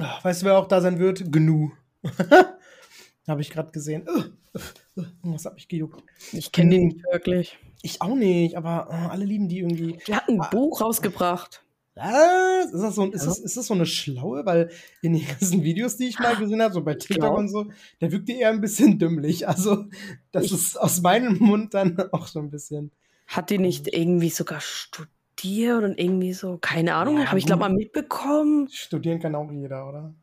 [0.00, 1.32] Ach, weißt du, wer auch da sein wird?
[1.32, 1.70] Gnu.
[3.28, 4.06] habe ich gerade gesehen.
[5.22, 6.02] Was hat mich gejuckt?
[6.32, 7.58] Ich kenne den nicht wirklich.
[7.82, 9.98] Ich auch nicht, aber oh, alle lieben die irgendwie.
[10.08, 10.48] Der hat ein ah.
[10.48, 11.62] Buch rausgebracht.
[11.94, 12.72] Was?
[12.72, 14.46] Ist das, so, ist, das, ist das so eine Schlaue?
[14.46, 14.70] Weil
[15.02, 17.66] in den ganzen Videos, die ich mal gesehen habe, so bei TikTok und so,
[18.00, 19.46] der wirkte eher ein bisschen dümmlich.
[19.48, 19.86] Also,
[20.30, 22.92] das ich ist aus meinem Mund dann auch so ein bisschen.
[23.26, 25.12] Hat die nicht irgendwie sogar studiert?
[25.42, 28.68] Studiert und irgendwie so, keine Ahnung, ja, habe ich glaube mal mitbekommen.
[28.70, 30.14] Studieren kann auch jeder, oder?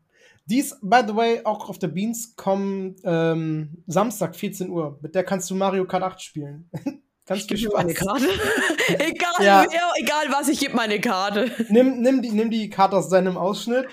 [0.46, 5.00] Dies, by the way, auch auf der Beans kommt ähm, Samstag 14 Uhr.
[5.02, 6.70] Mit der kannst du Mario Kart 8 spielen.
[7.26, 7.94] Ganz Ich viel meine.
[7.96, 8.28] Karte.
[9.00, 9.66] egal, Ja.
[9.68, 11.50] wer, egal was, ich gebe meine Karte.
[11.70, 13.88] Nimm, nimm, die, nimm die Karte aus seinem Ausschnitt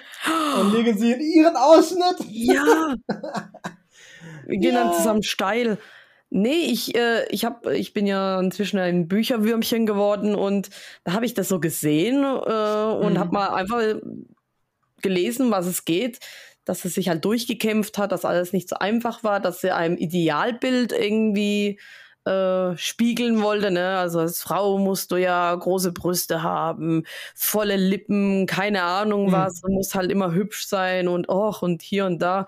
[0.61, 2.16] und legen sie in ihren Ausschnitt.
[2.28, 2.94] Ja.
[4.46, 4.85] Wir gehen Ja.
[4.85, 5.78] dann zusammen steil.
[6.34, 10.70] Nee, ich, äh, ich, hab, ich bin ja inzwischen ein Bücherwürmchen geworden und
[11.04, 13.18] da habe ich das so gesehen äh, und Mhm.
[13.18, 14.00] habe mal einfach
[15.02, 16.20] gelesen, was es geht,
[16.64, 19.96] dass es sich halt durchgekämpft hat, dass alles nicht so einfach war, dass er einem
[19.96, 21.80] Idealbild irgendwie
[22.24, 23.72] äh, spiegeln wollte.
[23.72, 23.98] Ne?
[23.98, 27.02] Also als Frau musst du ja große Brüste haben,
[27.34, 29.32] volle Lippen, keine Ahnung Mhm.
[29.32, 32.46] was, du musst halt immer hübsch sein und och und hier und da.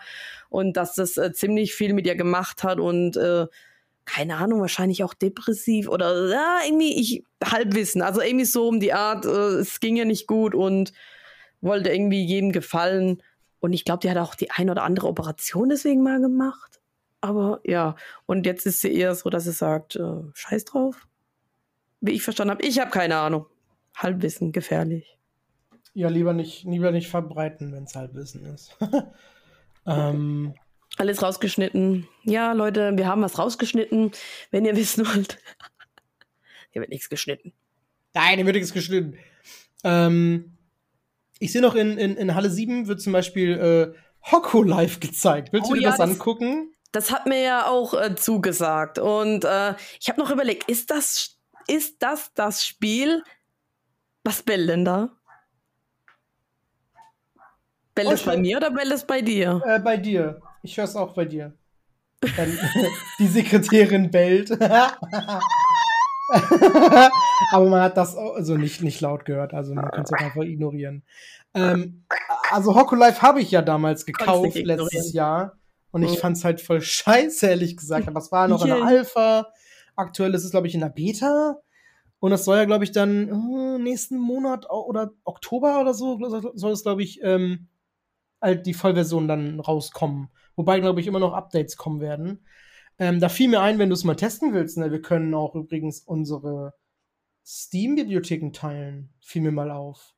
[0.48, 3.46] Und dass das äh, ziemlich viel mit ihr gemacht hat und äh,
[4.04, 8.02] keine Ahnung, wahrscheinlich auch depressiv oder ja, irgendwie ich Halbwissen.
[8.02, 10.92] Also irgendwie so um die Art, äh, es ging ihr nicht gut und
[11.60, 13.22] wollte irgendwie jedem gefallen.
[13.60, 16.80] Und ich glaube, die hat auch die ein oder andere Operation deswegen mal gemacht.
[17.20, 21.08] Aber ja, und jetzt ist sie eher so, dass sie sagt, äh, scheiß drauf.
[22.02, 23.46] Wie ich verstanden habe, ich habe keine Ahnung.
[23.96, 25.18] Halbwissen, gefährlich.
[25.94, 28.76] Ja, lieber nicht, lieber nicht verbreiten, wenn es Halbwissen ist.
[29.86, 30.54] ähm,
[30.96, 32.07] Alles rausgeschnitten.
[32.22, 34.12] Ja, Leute, wir haben was rausgeschnitten.
[34.50, 35.38] Wenn ihr wissen wollt.
[36.70, 37.52] Hier wird nichts geschnitten.
[38.14, 39.16] nein, hier wird nichts geschnitten.
[39.85, 40.57] Ähm,
[41.38, 43.98] ich sehe noch in, in, in Halle 7 wird zum Beispiel äh,
[44.30, 45.52] Hocko live gezeigt.
[45.52, 46.70] Willst Oh du dir ja, das das- angucken?
[46.92, 49.00] Das hat mir ja auch äh, zugesagt.
[49.00, 53.22] Und äh, ich habe noch überlegt, ist das, ist das das Spiel?
[54.22, 55.11] Was bellt denn da?
[57.96, 59.61] Bellt Oh, es bei mir oder bellt es bei dir?
[59.66, 60.40] Äh, bei dir.
[60.64, 61.53] Ich höre es auch bei dir.
[62.37, 62.59] Dann,
[63.18, 64.50] die Sekretärin bellt.
[67.53, 70.42] Aber man hat das also nicht, nicht laut gehört, also man kann es auch einfach
[70.42, 71.03] ignorieren.
[71.53, 72.07] Ähm,
[72.50, 75.12] also Hocko Live habe ich ja damals gekauft letztes.
[75.12, 75.59] Jahr
[75.90, 78.09] und ich fand es halt voll scheiße, ehrlich gesagt.
[78.09, 78.87] Aber es war noch in der Yeah.
[78.87, 79.53] Alpha.
[79.96, 81.59] Aktuell ist es, glaube ich, in der Beta.
[82.20, 86.18] Und das soll ja, glaube ich, dann äh, nächsten Monat oder Oktober oder so,
[86.55, 87.68] soll es, glaube ich, ähm,
[88.40, 90.31] halt die Vollversion dann rauskommen.
[90.56, 92.44] Wobei, glaube ich, immer noch Updates kommen werden.
[92.98, 95.54] Ähm, da fiel mir ein, wenn du es mal testen willst, ne, wir können auch
[95.54, 96.74] übrigens unsere
[97.44, 99.12] Steam-Bibliotheken teilen.
[99.20, 100.14] Fiel mir mal auf.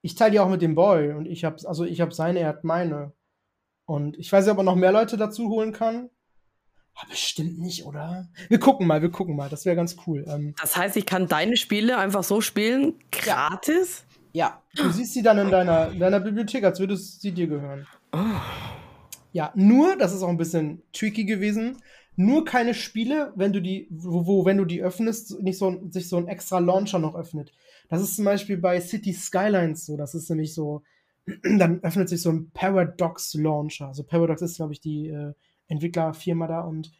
[0.00, 2.48] Ich teile die auch mit dem Boy und ich habe also ich habe seine, er
[2.48, 3.12] hat meine.
[3.86, 6.10] Und ich weiß nicht, ob man noch mehr Leute dazu holen kann.
[6.94, 8.28] Aber bestimmt nicht, oder?
[8.48, 9.48] Wir gucken mal, wir gucken mal.
[9.48, 10.24] Das wäre ganz cool.
[10.28, 14.04] Ähm, Das heißt, ich kann deine Spiele einfach so spielen, gratis?
[14.32, 17.86] Ja, du siehst sie dann in deiner, in deiner Bibliothek, als würde sie dir gehören.
[19.34, 21.78] Ja, nur, das ist auch ein bisschen tricky gewesen,
[22.14, 25.90] nur keine Spiele, wenn du die, wo, wo wenn du die öffnest, nicht so, ein-
[25.90, 27.50] sich so ein extra Launcher noch öffnet.
[27.88, 30.84] Das ist zum Beispiel bei City Skylines so, das ist nämlich so,
[31.42, 33.88] dann öffnet sich so ein Paradox Launcher.
[33.88, 35.32] Also Paradox ist, glaube ich, die äh,
[35.66, 36.92] Entwicklerfirma da und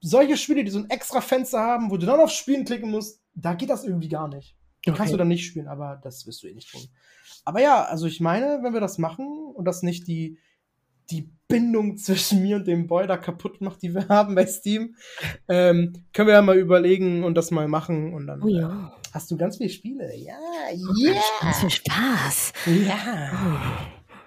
[0.00, 3.20] solche Spiele, die so ein extra Fenster haben, wo du dann auf Spielen klicken musst,
[3.34, 4.56] da geht das irgendwie gar nicht.
[4.86, 5.12] Den kannst Okay.
[5.12, 6.82] du dann nicht spielen, aber das wirst du eh nicht tun.
[7.44, 10.38] Aber ja, also ich meine, wenn wir das machen und das nicht die,
[11.10, 14.96] die Bindung zwischen mir und dem Boy da kaputt macht, die wir haben bei Steam,
[15.48, 18.92] ähm, können wir ja mal überlegen und das mal machen und dann Oh ja.
[19.12, 20.12] hast du ganz viele Spiele.
[20.16, 20.34] Ja,
[21.40, 22.52] Ganz viel Spaß.
[22.86, 23.30] ja.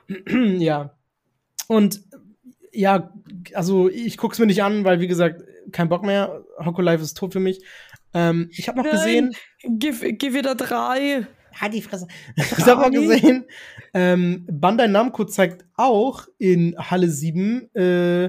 [0.58, 0.96] ja.
[1.68, 3.12] Und äh, ja,
[3.54, 6.44] also ich guck's mir nicht an, weil wie gesagt, kein Bock mehr.
[6.64, 7.64] Hocko Live ist tot für mich.
[8.14, 8.94] Ähm, ich habe noch Nein.
[8.96, 11.28] gesehen, Gib, gib wieder drei.
[11.54, 12.08] Halt die Fresse.
[12.36, 13.46] Ich habe mal gesehen,
[13.94, 18.26] ähm, Bandai Namco zeigt auch in Halle 7 äh,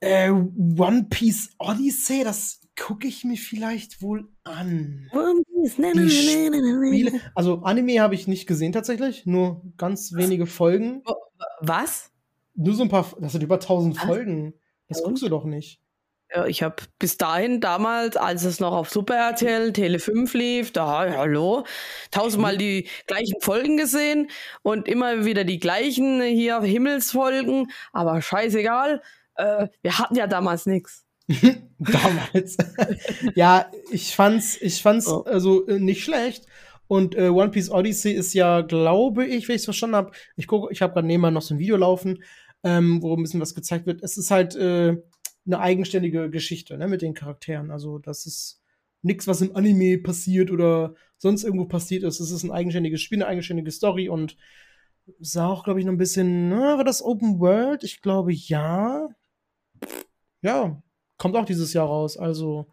[0.00, 2.24] äh, One Piece Odyssey.
[2.24, 5.08] Das gucke ich mir vielleicht wohl an.
[5.12, 11.02] Die Spiele, also Anime habe ich nicht gesehen tatsächlich, nur ganz wenige Folgen.
[11.60, 12.10] Was?
[12.54, 14.04] Nur so ein paar, das sind über 1000 Was?
[14.04, 14.54] Folgen.
[14.88, 15.08] Das Und?
[15.08, 15.81] guckst du doch nicht.
[16.34, 20.72] Ja, ich habe bis dahin damals, als es noch auf Super RTL, Tele 5 lief,
[20.72, 21.64] da, hallo,
[22.10, 24.28] tausendmal die gleichen Folgen gesehen
[24.62, 29.02] und immer wieder die gleichen hier Himmelsfolgen, aber scheißegal,
[29.36, 31.04] äh, wir hatten ja damals nichts.
[31.78, 32.56] Damals.
[33.34, 35.22] ja, ich fand's, ich fand's Oh.
[35.22, 36.46] also äh, nicht schlecht.
[36.88, 40.46] Und äh, One Piece Odyssey ist ja, glaube ich, wenn ich es verstanden habe, ich
[40.46, 42.22] gucke, ich habe gerade nebenan noch so ein Video laufen,
[42.64, 44.02] ähm, wo ein bisschen was gezeigt wird.
[44.02, 44.96] Es ist halt äh,
[45.46, 47.70] eine eigenständige Geschichte, ne, mit den Charakteren.
[47.70, 48.62] Also das ist
[49.02, 52.20] nichts, was im Anime passiert oder sonst irgendwo passiert ist.
[52.20, 54.36] Es ist ein eigenständiges Spiel, eine eigenständige Story und
[55.18, 57.84] sah auch, glaube ich, noch ein bisschen, na, war das Open World?
[57.84, 59.08] Ich glaube, ja.
[60.42, 60.82] Ja,
[61.18, 62.16] kommt auch dieses Jahr raus.
[62.16, 62.68] Also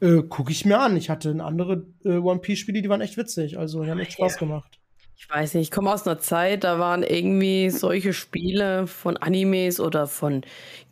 [0.00, 0.96] äh, gucke ich mir an.
[0.96, 3.58] Ich hatte andere äh, One Piece Spiele, die waren echt witzig.
[3.58, 4.80] Also die haben echt Spaß gemacht.
[5.20, 9.80] Ich weiß nicht, ich komme aus einer Zeit, da waren irgendwie solche Spiele von Animes
[9.80, 10.42] oder von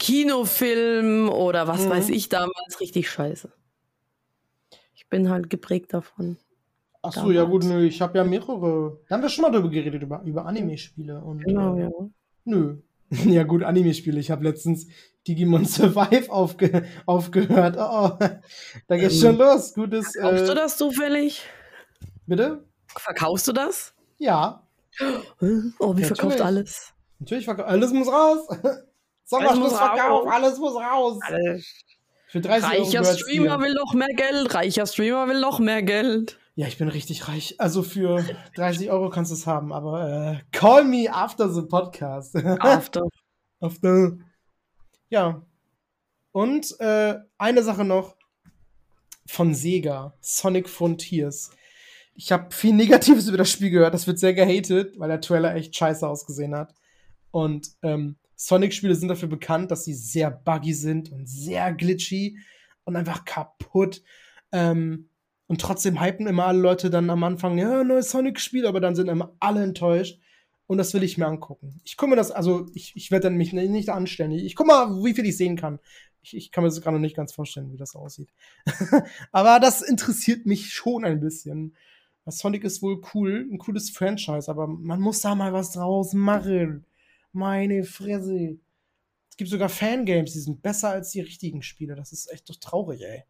[0.00, 1.90] Kinofilmen oder was Mhm.
[1.90, 3.52] weiß ich damals richtig scheiße.
[4.94, 6.38] Ich bin halt geprägt davon.
[7.02, 8.98] Ach so, ja gut, nö, ich habe ja mehrere.
[9.08, 11.22] Da haben wir schon mal drüber geredet, über, über Anime-Spiele.
[11.44, 11.90] Genau, äh, ja.
[12.44, 12.78] Nö.
[13.10, 14.18] ja gut, Anime-Spiele.
[14.18, 14.88] Ich habe letztens
[15.28, 17.76] Digimon Survive aufge aufgehört.
[17.78, 18.26] Oh, oh.
[18.88, 19.72] da geht's schon los.
[19.72, 20.14] Gutes.
[20.14, 21.42] Kaufst Äh, du das zufällig?
[22.26, 22.64] bitte?
[22.88, 23.94] Verkaufst du das?
[24.18, 24.62] Ja.
[25.78, 26.92] Oh, wie verkauft alles?
[27.18, 28.46] Natürlich, verkau- alles muss raus.
[29.24, 31.18] Sommerschlussverkauf, alles muss raus.
[32.28, 35.82] Für 30 Euro Reicher gehört's Streamer will noch mehr Geld, reicher Streamer will noch mehr
[35.82, 36.38] Geld.
[36.54, 37.56] Ja, ich bin richtig reich.
[37.58, 38.24] Also für
[38.54, 42.34] 30 Euro kannst du es haben, aber äh, call me after the podcast.
[42.60, 43.02] After.
[43.60, 44.12] after.
[45.10, 45.42] Ja.
[46.32, 48.16] Und äh, eine Sache noch
[49.26, 51.50] von Sega, Sonic Frontiers.
[52.16, 53.94] Ich habe viel Negatives über das Spiel gehört.
[53.94, 56.74] Das wird sehr gehatet, weil der Trailer echt scheiße ausgesehen hat.
[57.30, 62.38] Und ähm, Sonic-Spiele sind dafür bekannt, dass sie sehr buggy sind und sehr glitchy
[62.84, 64.02] und einfach kaputt.
[64.52, 65.08] Ähm,
[65.46, 69.08] und trotzdem hypen immer alle Leute dann am Anfang, ja, neues Sonic-Spiel, aber dann sind
[69.08, 70.20] immer alle enttäuscht.
[70.66, 71.80] Und das will ich mir angucken.
[71.84, 74.32] Ich gucke mir das, also ich, ich werde dann mich ni- nicht anstellen.
[74.32, 75.78] Ich guck mal, wie viel ich sehen kann.
[76.22, 78.30] Ich, ich kann mir das gerade noch nicht ganz vorstellen, wie das aussieht.
[79.32, 81.76] aber das interessiert mich schon ein bisschen.
[82.32, 86.84] Sonic ist wohl cool, ein cooles Franchise, aber man muss da mal was draus machen.
[87.32, 88.58] Meine Fresse.
[89.30, 91.94] Es gibt sogar Fangames, die sind besser als die richtigen Spiele.
[91.94, 93.22] Das ist echt doch traurig, ey.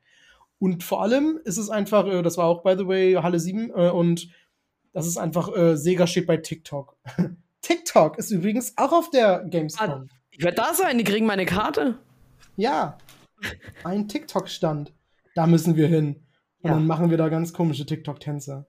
[0.59, 3.71] Und vor allem ist es einfach, äh, das war auch, by the way, Halle 7,
[3.71, 4.29] äh, und
[4.93, 6.97] das ist einfach, äh, Sega steht bei TikTok.
[7.61, 10.09] TikTok ist übrigens auch auf der Gamescom.
[10.31, 11.99] Ich werde da sein, die kriegen meine Karte.
[12.57, 12.97] Ja.
[13.85, 14.95] Ein TikTok-Stand.
[15.35, 16.25] Da müssen wir hin.
[16.63, 16.75] Und Ja.
[16.77, 18.67] dann machen wir da ganz komische TikTok-Tänze.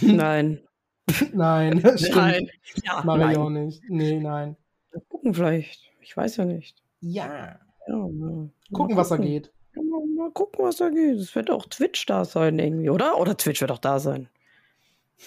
[0.00, 0.60] Nein.
[1.32, 2.16] Nein, stimmt.
[2.16, 2.50] Nein.
[2.84, 3.36] Ja, Mach ich nein.
[3.38, 3.82] auch nicht.
[3.88, 4.56] Nee, nein.
[5.08, 5.80] Gucken vielleicht.
[6.02, 6.82] Ich weiß ja nicht.
[7.00, 7.58] Ja.
[7.86, 7.94] Ja,
[8.72, 9.50] Gucken, mal was da geht.
[9.74, 11.16] Ja, Mal, mal gucken, was da geht.
[11.16, 13.18] Es wird auch Twitch da sein irgendwie, oder?
[13.18, 14.28] Oder Twitch wird auch da sein.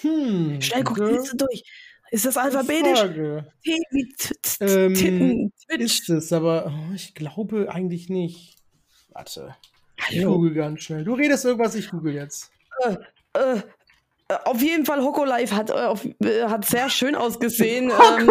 [0.02, 0.60] Hm.
[0.60, 1.64] Schnell, guck die Liste durch.
[2.12, 3.00] Ist das alphabetisch?
[3.00, 3.46] Frage.
[3.64, 5.82] T wie T- T- Ähm, Titten, Twitch.
[5.82, 8.56] Ist es, aber oh, ich glaube eigentlich nicht.
[9.10, 9.56] Warte.
[10.10, 11.04] Ich google ganz schnell.
[11.04, 12.50] Du redest irgendwas, ich google jetzt.
[12.84, 12.96] Äh,
[13.32, 13.62] äh,
[14.44, 17.84] auf jeden Fall, Hoko Live hat, äh, auf, äh, hat sehr schön ausgesehen.
[17.90, 18.30] ähm,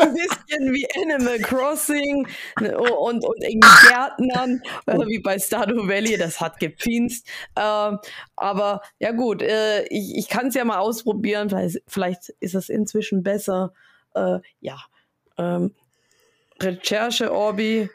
[0.00, 2.26] ein bisschen wie Animal Crossing
[2.60, 7.26] ne, und, und irgendwie Gärtnern, äh, wie bei Stardew Valley, das hat gepinst.
[7.56, 7.98] Ähm,
[8.36, 12.68] aber ja gut, äh, ich, ich kann es ja mal ausprobieren, vielleicht, vielleicht ist es
[12.68, 13.72] inzwischen besser.
[14.14, 14.78] Äh, ja.
[15.38, 15.74] Ähm,
[16.60, 17.90] Recherche Orbi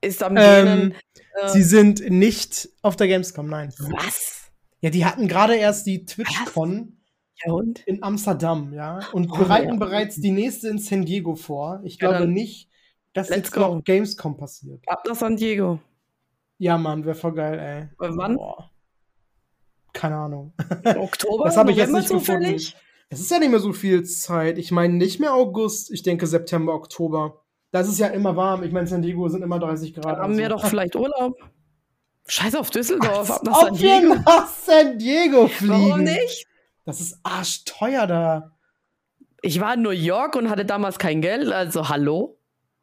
[0.00, 0.94] ist am Ähm.
[1.34, 3.72] Äh, Sie sind nicht auf der Gamescom, nein.
[3.78, 4.37] was?
[4.80, 6.96] Ja, die hatten gerade erst die TwitchCon
[7.44, 7.80] Ja und?
[7.86, 9.76] in Amsterdam, ja, und Oh, bereiten ja.
[9.76, 11.80] bereits die nächste in San Diego vor.
[11.84, 12.68] Ich Ja, glaube nicht,
[13.12, 13.60] dass jetzt go.
[13.60, 14.82] noch Gamescom passiert.
[14.86, 15.80] Ab nach San Diego.
[16.58, 18.06] Ja, Mann, wäre voll geil, ey.
[18.08, 18.36] Äh, Wann?
[18.36, 18.70] Boah.
[19.92, 20.52] Keine Ahnung.
[20.84, 21.44] Oktober?
[21.46, 22.24] Das habe ich jetzt nicht gefunden.
[22.24, 22.76] zufällig?
[23.10, 24.58] Es ist ja nicht mehr so viel Zeit.
[24.58, 27.42] Ich meine nicht mehr August, ich denke September, Oktober.
[27.70, 28.62] Das ist ja immer warm.
[28.64, 30.04] Ich meine, San Diego sind immer 30 Grad.
[30.04, 30.56] Dann haben wir also.
[30.62, 31.36] doch vielleicht Urlaub.
[32.28, 34.14] Scheiß auf Düsseldorf, ab nach Ob San wir Diego.
[34.14, 35.72] nach San Diego fliegen.
[35.72, 36.46] Warum nicht?
[36.84, 38.52] Das ist arschteuer da.
[39.42, 42.38] Ich war in New York und hatte damals kein Geld, also hallo?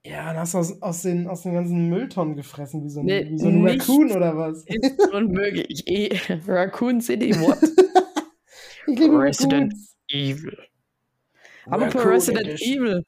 [0.05, 3.05] Ja, dann hast du aus, aus, den, aus den ganzen Mülltonnen gefressen, wie so ein,
[3.07, 3.67] Nee, wie so ein.
[3.67, 4.63] Raccoon oder was?
[4.67, 5.83] Ist unmöglich.
[5.87, 7.57] Eh, Raccoon City, what?
[8.87, 9.95] Ich liebe Resident Raccoons.
[10.11, 10.57] Evil.
[11.65, 12.75] Aber für Raccoon Resident Edition.
[12.85, 13.05] Evil.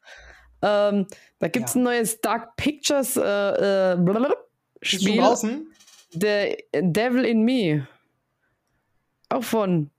[0.63, 1.08] Ähm,
[1.39, 1.80] da gibt es Ja.
[1.82, 4.36] ein neues Dark Pictures äh, äh, blablabla
[4.82, 5.17] Ist schon Spiel.
[5.21, 5.67] draußen?
[6.21, 7.88] The Devil in Me.
[9.30, 9.89] Auch von.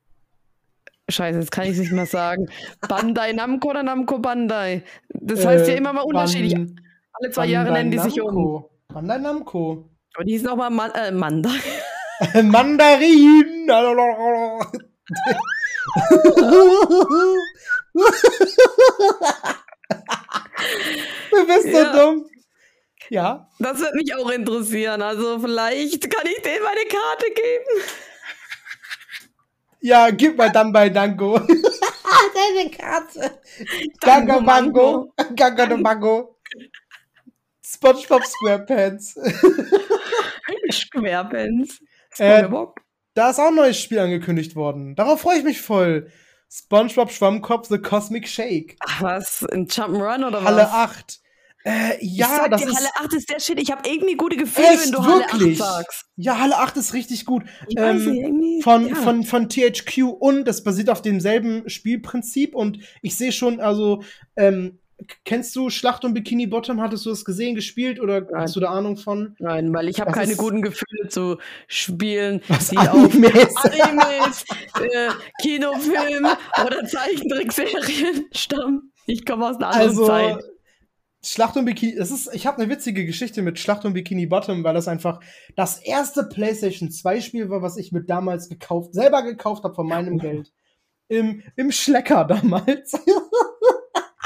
[1.10, 2.48] Scheiße, jetzt kann ich es nicht mehr sagen.
[2.88, 4.82] Bandai Namco oder Namco Bandai.
[5.08, 6.54] Das heißt ja Äh, immer mal unterschiedlich.
[6.54, 6.80] Ban-
[7.14, 8.64] Alle zwei Jahre Bandai nennen die sich um.
[8.88, 9.88] Bandai Namco.
[10.14, 11.50] Aber die hießen auch mal Man äh, Manda.
[12.42, 13.66] Mandarin.
[21.30, 21.92] du bist so Ja.
[21.92, 22.26] dumm.
[23.10, 23.48] Ja.
[23.58, 25.02] Das wird mich auch interessieren.
[25.02, 27.84] Also vielleicht kann ich denen meine Karte geben.
[29.80, 31.38] Ja, gib mal dann bei Danko.
[32.34, 33.38] Deine Karte.
[34.00, 35.14] Dango Dango Mango.
[35.34, 36.38] Dango Mango.
[37.64, 39.14] SpongeBob SquarePants.
[40.72, 41.80] Squarepants.
[42.18, 42.80] Äh, SpongeBob.
[43.14, 44.94] Da ist auch ein neues Spiel angekündigt worden.
[44.96, 46.10] Darauf freue ich mich voll.
[46.50, 48.76] SpongeBob Schwammkopf The Cosmic Shake.
[48.80, 49.44] Ach, was?
[49.52, 50.72] Ein Jump'n'Run oder Halle was?
[50.72, 51.20] 8.
[51.64, 52.76] Äh, Ich ja, sag das dir, ist.
[52.76, 53.60] Halle 8 ist der Shit.
[53.60, 55.58] Ich habe irgendwie gute Gefühle, wenn du Halle 8 wirklich?
[55.58, 56.04] sagst.
[56.16, 57.42] Ja, Halle 8 ist richtig gut.
[57.68, 58.62] Ich weiß Ähm, nicht, irgendwie.
[58.62, 58.94] von, ja.
[58.94, 64.02] von, von THQ und das basiert auf demselben Spielprinzip und ich sehe schon, also
[64.36, 64.78] ähm,
[65.24, 66.80] kennst du Schlacht um Bikini Bottom?
[66.80, 68.40] Hattest du das gesehen, gespielt oder Nein.
[68.42, 69.36] hast du da Ahnung von?
[69.38, 73.54] Nein, weil ich habe keine guten Gefühle zu Spielen, Was, die auf Animes?
[73.80, 74.44] Animes,
[74.80, 75.10] äh,
[75.42, 76.26] Kinofilm
[76.64, 78.92] oder Zeichentrickserien stammen.
[79.06, 80.38] Ich komme aus einer anderen Also, Zeit.
[81.24, 84.62] Schlacht um Bikini, das ist, ich habe eine witzige Geschichte mit Schlacht um Bikini Bottom,
[84.62, 85.20] weil das einfach
[85.56, 89.88] das erste PlayStation 2 Spiel war, was ich mir damals gekauft, selber gekauft habe von
[89.88, 90.52] meinem Geld.
[91.08, 92.92] Im, im Schlecker damals.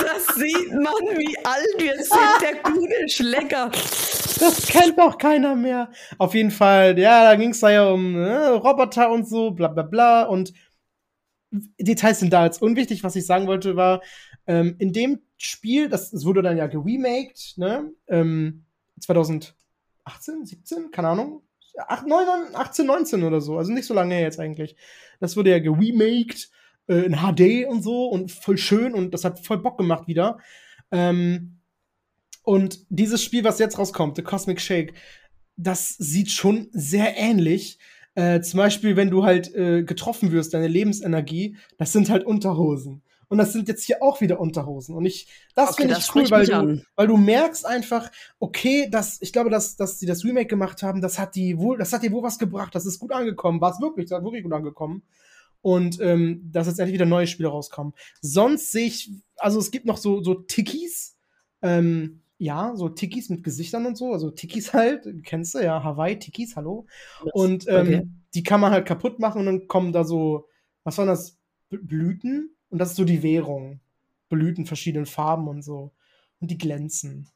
[0.04, 3.70] Das sieht man, wie alt wir sind, der gute Schlecker.
[3.70, 5.90] Das kennt doch keiner mehr.
[6.18, 9.68] Auf jeden Fall, ja, da ging es da ja um ne, Roboter und so, bla
[9.68, 10.24] bla bla.
[10.24, 10.52] Und
[11.78, 13.04] Details sind da jetzt unwichtig.
[13.04, 14.02] Was ich sagen wollte, war,
[14.46, 17.90] ähm, in dem Spiel, das, das wurde dann ja geremaked, ne?
[18.08, 18.64] Ähm,
[19.00, 19.54] 2018,
[20.44, 21.42] 17, keine Ahnung.
[21.76, 23.56] 8, 9, 18, 19 oder so.
[23.56, 24.76] Also nicht so lange jetzt eigentlich.
[25.20, 26.50] Das wurde ja geremaked
[26.86, 30.38] äh, in HD und so und voll schön und das hat voll Bock gemacht wieder.
[30.90, 31.58] Ähm,
[32.42, 34.94] und dieses Spiel, was jetzt rauskommt, The Cosmic Shake,
[35.56, 37.78] das sieht schon sehr ähnlich.
[38.14, 43.02] Äh, zum Beispiel, wenn du halt äh, getroffen wirst, deine Lebensenergie, das sind halt Unterhosen.
[43.32, 44.94] Und das sind jetzt hier auch wieder Unterhosen.
[44.94, 46.84] Und ich, das Okay, finde ich cool, weil du, an.
[46.96, 51.00] weil du merkst einfach, okay, das, ich glaube, dass, dass die das Remake gemacht haben,
[51.00, 53.72] das hat die wohl, das hat dir wohl was gebracht, das ist gut angekommen, war
[53.72, 55.02] es wirklich, das hat wirklich gut angekommen.
[55.62, 57.94] Und ähm, dass jetzt endlich wieder neue Spiele rauskommen.
[58.20, 61.16] Sonst sehe ich, also es gibt noch so, so Tikis,
[61.62, 66.18] ähm, ja, so Tikis mit Gesichtern und so, also Tikis halt, kennst du ja, Hawaii,
[66.18, 66.86] Tikis, hallo.
[67.32, 68.06] Und ähm, Okay.
[68.34, 70.48] die kann man halt kaputt machen und dann kommen da so,
[70.84, 71.38] was waren das?
[71.70, 72.54] Blüten?
[72.72, 73.80] Und das ist so die Währung.
[74.30, 75.92] Blüten verschiedenen Farben und so.
[76.40, 77.28] Und die glänzen.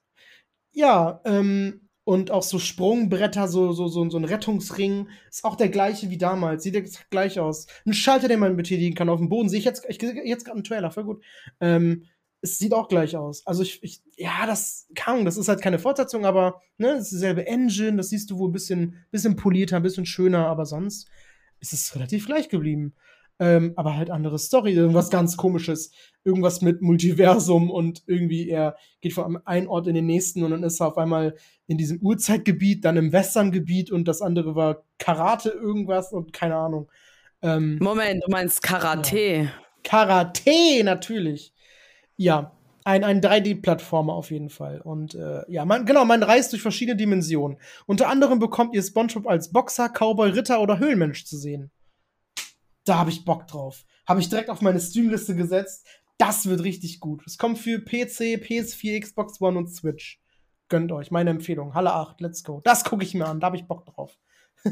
[0.72, 5.68] Ja, ähm, und auch so Sprungbretter, so, so, so, so ein Rettungsring, ist auch der
[5.68, 6.62] gleiche wie damals.
[6.62, 7.66] Sieht exakt gleich aus.
[7.85, 9.51] Ein Schalter, den man betätigen kann auf dem Boden.
[9.51, 11.25] Sehe ich jetzt, ich jetzt gerade einen Trailer, voll gut.
[11.61, 12.05] Ähm,
[12.40, 13.46] es sieht auch gleich aus.
[13.46, 17.12] Also ich, ich ja, das kann, das ist halt keine Fortsetzung, aber ne, es ist
[17.12, 21.09] dieselbe Engine, das siehst du wohl ein bisschen, bisschen polierter, ein bisschen schöner, aber sonst
[21.61, 22.94] ist es relativ gleich geblieben.
[23.38, 25.90] Ähm, aber halt andere Story, irgendwas ganz komisches,
[26.25, 30.62] irgendwas mit Multiversum und irgendwie er geht von einem Ort in den nächsten und dann
[30.62, 35.51] ist er auf einmal in diesem Urzeitgebiet, dann im Westerngebiet und das andere war Karate
[35.51, 36.90] irgendwas und keine Ahnung.
[37.42, 39.51] Ähm, Moment, du meinst Karate.
[39.85, 41.53] Karate, natürlich.
[42.16, 44.81] Ja, ein, ein 3D-Plattformer auf jeden Fall.
[44.81, 47.59] Und äh, ja, man, genau, man reist durch verschiedene Dimensionen.
[47.87, 51.70] Unter anderem bekommt ihr SpongeBob als Boxer, Cowboy, Ritter oder Höhlenmensch zu sehen.
[52.87, 53.85] Da habe ich Bock drauf.
[54.07, 55.87] Habe ich direkt auf meine Streamliste gesetzt.
[56.18, 57.22] Das wird richtig gut.
[57.27, 60.20] Es kommt für PC, PS4, Xbox One und Switch.
[60.68, 61.75] Gönnt euch, meine Empfehlung.
[61.75, 62.61] Halle 8, let's go.
[62.64, 64.16] Das gucke ich mir an, da habe ich Bock drauf.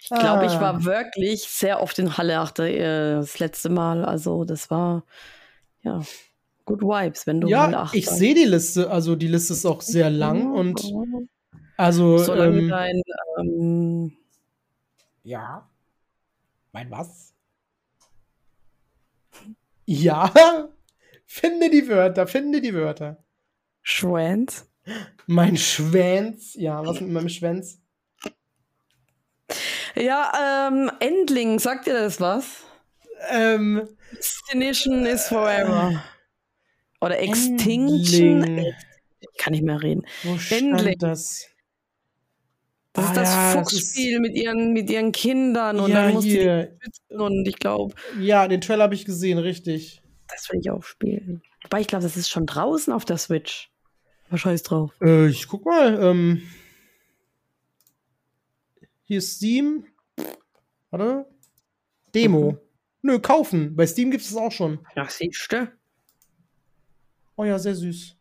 [0.00, 0.60] Ich glaube, ich Ah.
[0.60, 4.04] war wirklich sehr oft in Halle 8 äh, das letzte Mal.
[4.04, 5.04] Also, das war,
[5.82, 6.00] ja,
[6.64, 8.90] good vibes, wenn du Halle Ja, 8 ich sehe die Liste.
[8.90, 10.80] Also die Liste ist auch sehr lang und
[11.76, 13.02] also Solange ähm, dein,
[13.40, 14.16] ähm,
[15.24, 15.68] Ja.
[16.72, 17.34] Mein was?
[19.86, 20.32] Ja.
[21.26, 23.22] Finde die Wörter, finde die Wörter.
[23.82, 24.66] Schwanz.
[25.26, 26.54] Mein Schwänz.
[26.54, 27.82] Ja, was mit meinem Schwänz?
[29.94, 32.64] Ja, ähm, Endling, sagt dir das was?
[33.28, 36.02] Ähm, Destination is forever.
[37.02, 38.42] Oder Extinction.
[38.42, 38.74] Endling.
[39.20, 40.06] Ich kann nicht mehr reden.
[40.22, 40.98] Wo stand Endling.
[40.98, 41.46] das?
[42.92, 46.14] Das Ah, ist das ja, das Fuchsspiel mit ihren, mit ihren Kindern und Ja, dann
[46.14, 46.76] musst du die hier.
[46.82, 50.02] schützen und ich glaube, Ja, den Trailer habe ich gesehen, richtig.
[50.28, 51.42] das will ich auch spielen.
[51.62, 53.70] Wobei ich glaube, das ist schon draußen auf der Switch.
[54.28, 54.92] Aber scheiß drauf.
[55.00, 55.98] Äh, ich guck mal.
[56.02, 56.42] Ähm,
[59.04, 59.84] hier ist Steam.
[60.90, 61.26] Warte.
[62.14, 62.52] Demo.
[62.52, 62.58] Mhm.
[63.02, 63.76] Nö, kaufen.
[63.76, 64.80] Bei Steam gibt es auch schon.
[64.96, 65.70] Ja, siehst du?
[67.36, 68.16] Oh ja, sehr süß.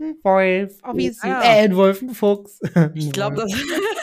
[0.00, 0.78] Ein Wolf.
[0.86, 1.12] Oh, wie Ja.
[1.12, 1.24] süß.
[1.24, 1.28] Äh,
[1.64, 2.60] ein Wolf, ein Fuchs.
[2.94, 3.52] Ich glaube, das.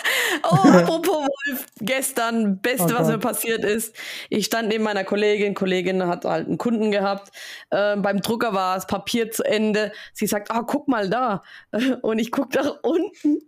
[0.52, 3.96] oh, apropos Wolf, gestern, Beste, Oh was mir passiert ist.
[4.30, 5.54] Ich stand neben meiner Kollegin.
[5.54, 7.32] Kollegin hat halt einen Kunden gehabt.
[7.70, 9.92] Äh, beim Drucker war das Papier zu Ende.
[10.14, 11.44] Sie sagt, ah, guck mal da.
[12.02, 13.40] Und ich guck nach unten.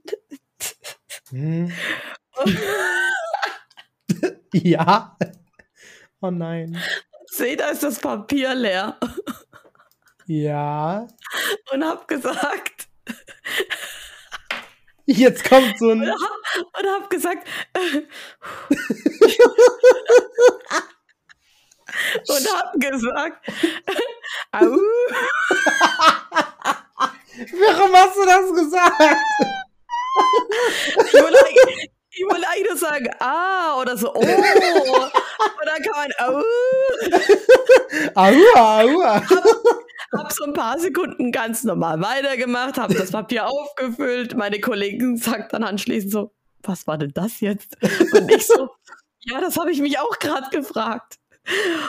[1.30, 1.72] Hm.
[4.54, 5.18] ja.
[6.22, 6.78] Oh nein.
[7.28, 8.97] Sehe, da ist das Papier leer.
[10.26, 11.08] Ja.
[11.74, 12.88] Und hab gesagt,
[15.06, 16.01] Jetzt kommt so ein.
[16.01, 17.47] und hab gesagt,
[22.28, 23.47] und hab gesagt,
[24.51, 24.78] au.
[27.60, 29.01] Warum hast du das gesagt?
[30.97, 34.20] Ich wollte, eigentlich- ich wollte eigentlich nur sagen, ah, oder so, oh.
[34.20, 34.26] Und
[35.66, 36.43] dann kann man, au.
[38.16, 39.22] Aua, aua.
[39.30, 39.83] Hab
[40.30, 44.36] so ein paar Sekunden ganz normal weitergemacht, habe das Papier aufgefüllt.
[44.36, 47.78] Meine Kollegin sagt dann anschließend so, was war denn das jetzt?
[47.82, 48.70] Und ich so,
[49.22, 51.20] ja, das habe ich mich auch gerade gefragt.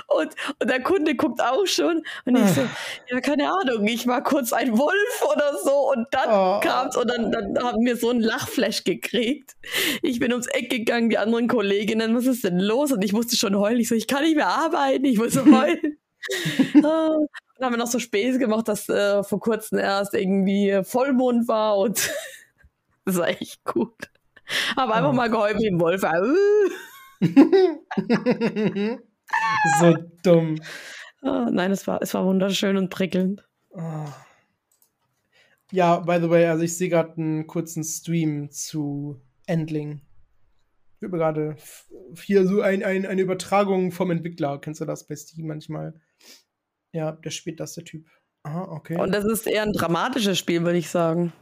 [0.09, 2.63] Und, und der Kunde guckt auch schon und ich so,
[3.09, 6.61] ja, keine Ahnung, ich war kurz ein Wolf oder so und dann oh.
[6.61, 9.55] kam's und dann, dann haben wir so einen Lachflash gekriegt.
[10.03, 12.91] Ich bin ums Eck gegangen, die anderen Kolleginnen, was ist denn los?
[12.91, 13.79] Und ich musste schon heulen.
[13.79, 15.99] Ich so, ich kann nicht mehr arbeiten, ich muss heulen.
[16.85, 17.19] ah,
[17.57, 21.79] dann haben wir noch so Späße gemacht, dass äh, vor kurzem erst irgendwie Vollmond war
[21.79, 22.11] und
[23.05, 24.11] das war echt gut.
[24.77, 26.03] Aber einfach mal geheult wie ein Wolf.
[29.81, 30.61] so dumm.
[31.23, 33.49] Oh, nein, es war, es war wunderschön und prickelnd.
[33.71, 34.05] Oh.
[35.73, 40.03] Ja, by the way, also ich sehe gerade einen kurzen Stream zu Endling.
[41.01, 41.57] Ich habe gerade
[42.23, 44.61] hier so ein, ein, eine Übertragung vom Entwickler.
[44.61, 45.95] Kennst du das bei Steam manchmal?
[46.95, 48.07] Ja, der spielt das, der Typ.
[48.45, 48.97] Aha, okay.
[48.97, 51.33] Und das ist eher ein dramatisches Spiel, würde ich sagen.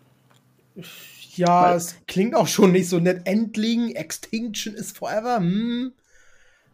[1.35, 3.23] Ja, Weil es klingt auch schon nicht so nett.
[3.27, 5.37] Endling, Extinction is forever.
[5.37, 5.93] Hm.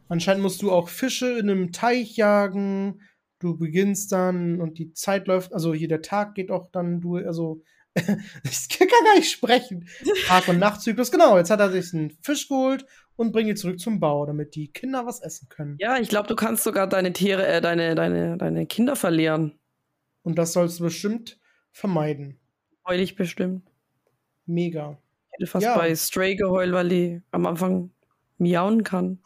[0.09, 3.03] Anscheinend musst du auch Fische in einem Teich jagen.
[3.41, 7.27] Du beginnst dann und die Zeit läuft, also hier der Tag geht auch dann durch,
[7.27, 7.63] also
[7.95, 9.89] ich kann gar nicht sprechen.
[10.27, 11.37] Tag- und Nachtzyklus, genau.
[11.37, 12.87] Jetzt hat er sich einen Fisch geholt
[13.19, 15.77] und bringt ihn zurück zum Bau, damit die Kinder was essen können.
[15.81, 19.59] Ja, ich glaube, du kannst sogar deine Tiere, äh, deine, deine, deine Kinder verlieren.
[20.23, 21.41] Und das sollst du bestimmt
[21.73, 22.39] vermeiden.
[22.87, 23.69] Heul ich bestimmt.
[24.47, 24.99] Mega.
[25.27, 25.77] Ich hätte fast ja.
[25.77, 27.91] bei Stray geheult, weil die am Anfang
[28.39, 29.19] miauen kann.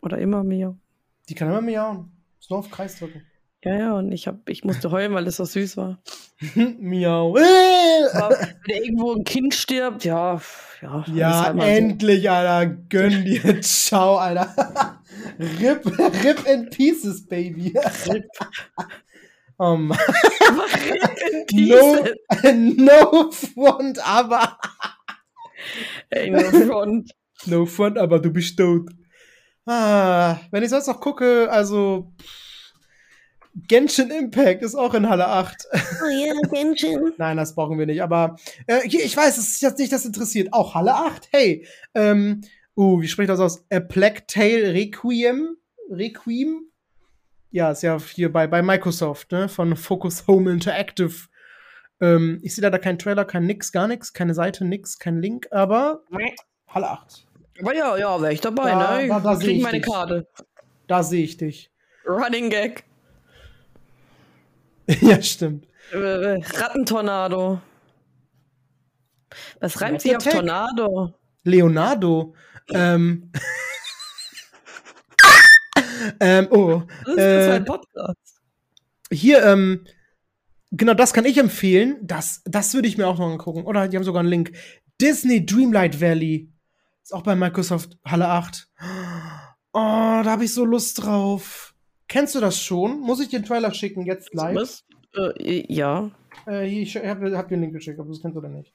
[0.00, 0.80] Oder immer miauen.
[1.28, 2.12] Die kann immer miauen.
[2.38, 3.26] Ist nur auf Kreis drücken.
[3.64, 6.00] Ja, ja, und ich, hab, ich musste heulen, weil es so süß war.
[6.80, 7.36] Miau.
[8.14, 10.40] Aber wenn irgendwo ein Kind stirbt, ja,
[10.80, 11.04] ja.
[11.14, 12.28] Ja, halt endlich, so.
[12.30, 12.66] Alter.
[12.88, 13.60] Gönn dir.
[13.60, 15.00] Ciao, Alter.
[15.60, 15.84] rip,
[16.24, 17.74] rip in pieces, baby.
[18.06, 18.24] Rip.
[19.62, 19.98] Oh Mann.
[19.98, 22.14] rip in pieces.
[22.78, 24.56] No, no front, aber.
[26.08, 27.10] Ey, no front.
[27.44, 28.88] No front, aber du bist tot.
[29.66, 32.14] Ah, wenn ich sonst noch gucke, also.
[33.54, 35.66] Genshin Impact ist auch in Halle 8.
[35.72, 37.12] Oh ja, Genshin.
[37.18, 38.02] Nein, das brauchen wir nicht.
[38.02, 38.36] Aber
[38.66, 40.52] äh, ich weiß, es ist jetzt nicht das interessiert.
[40.52, 41.66] Auch Halle 8, hey.
[41.94, 42.42] Ähm,
[42.76, 43.64] uh, wie spricht das aus?
[43.70, 45.56] A Plague Tale Requiem?
[45.90, 46.70] Requiem?
[47.50, 49.48] Ja, ist ja hier bei, bei Microsoft, ne?
[49.48, 51.28] Von Focus Home Interactive.
[52.00, 55.48] Ähm, ich sehe da keinen Trailer, kein nix, gar nichts, keine Seite, nix, kein Link,
[55.50, 56.02] aber
[56.68, 57.26] Halle 8.
[57.60, 59.08] Aber ja, ja, wäre ich dabei, da, ne?
[59.08, 59.90] Da, da ich krieg meine dich.
[59.90, 60.28] Karte.
[60.86, 61.70] Da sehe ich dich.
[62.06, 62.84] Running Gag.
[65.00, 65.66] ja, stimmt.
[65.92, 67.60] Äh, Rattentornado.
[69.60, 71.14] Was reimt sich auf Tornado?
[71.44, 72.34] Leonardo.
[72.72, 73.30] ähm.
[76.20, 76.82] ähm, oh.
[77.04, 78.40] Das ist äh, ein Podcast.
[79.12, 79.84] Hier, ähm,
[80.70, 81.98] genau, das kann ich empfehlen.
[82.02, 83.64] Das, das würde ich mir auch noch angucken.
[83.64, 84.52] Oder die haben sogar einen Link.
[85.00, 86.52] Disney Dreamlight Valley.
[87.02, 88.68] Ist auch bei Microsoft Halle 8.
[89.72, 91.69] Oh, da habe ich so Lust drauf.
[92.10, 93.00] Kennst du das schon?
[93.00, 94.56] Muss ich den Trailer schicken, jetzt live?
[94.56, 94.84] Was?
[95.16, 96.10] Äh, ja.
[96.44, 98.74] Äh, ich habe hab dir den Link geschickt, aber das kennst du oder nicht.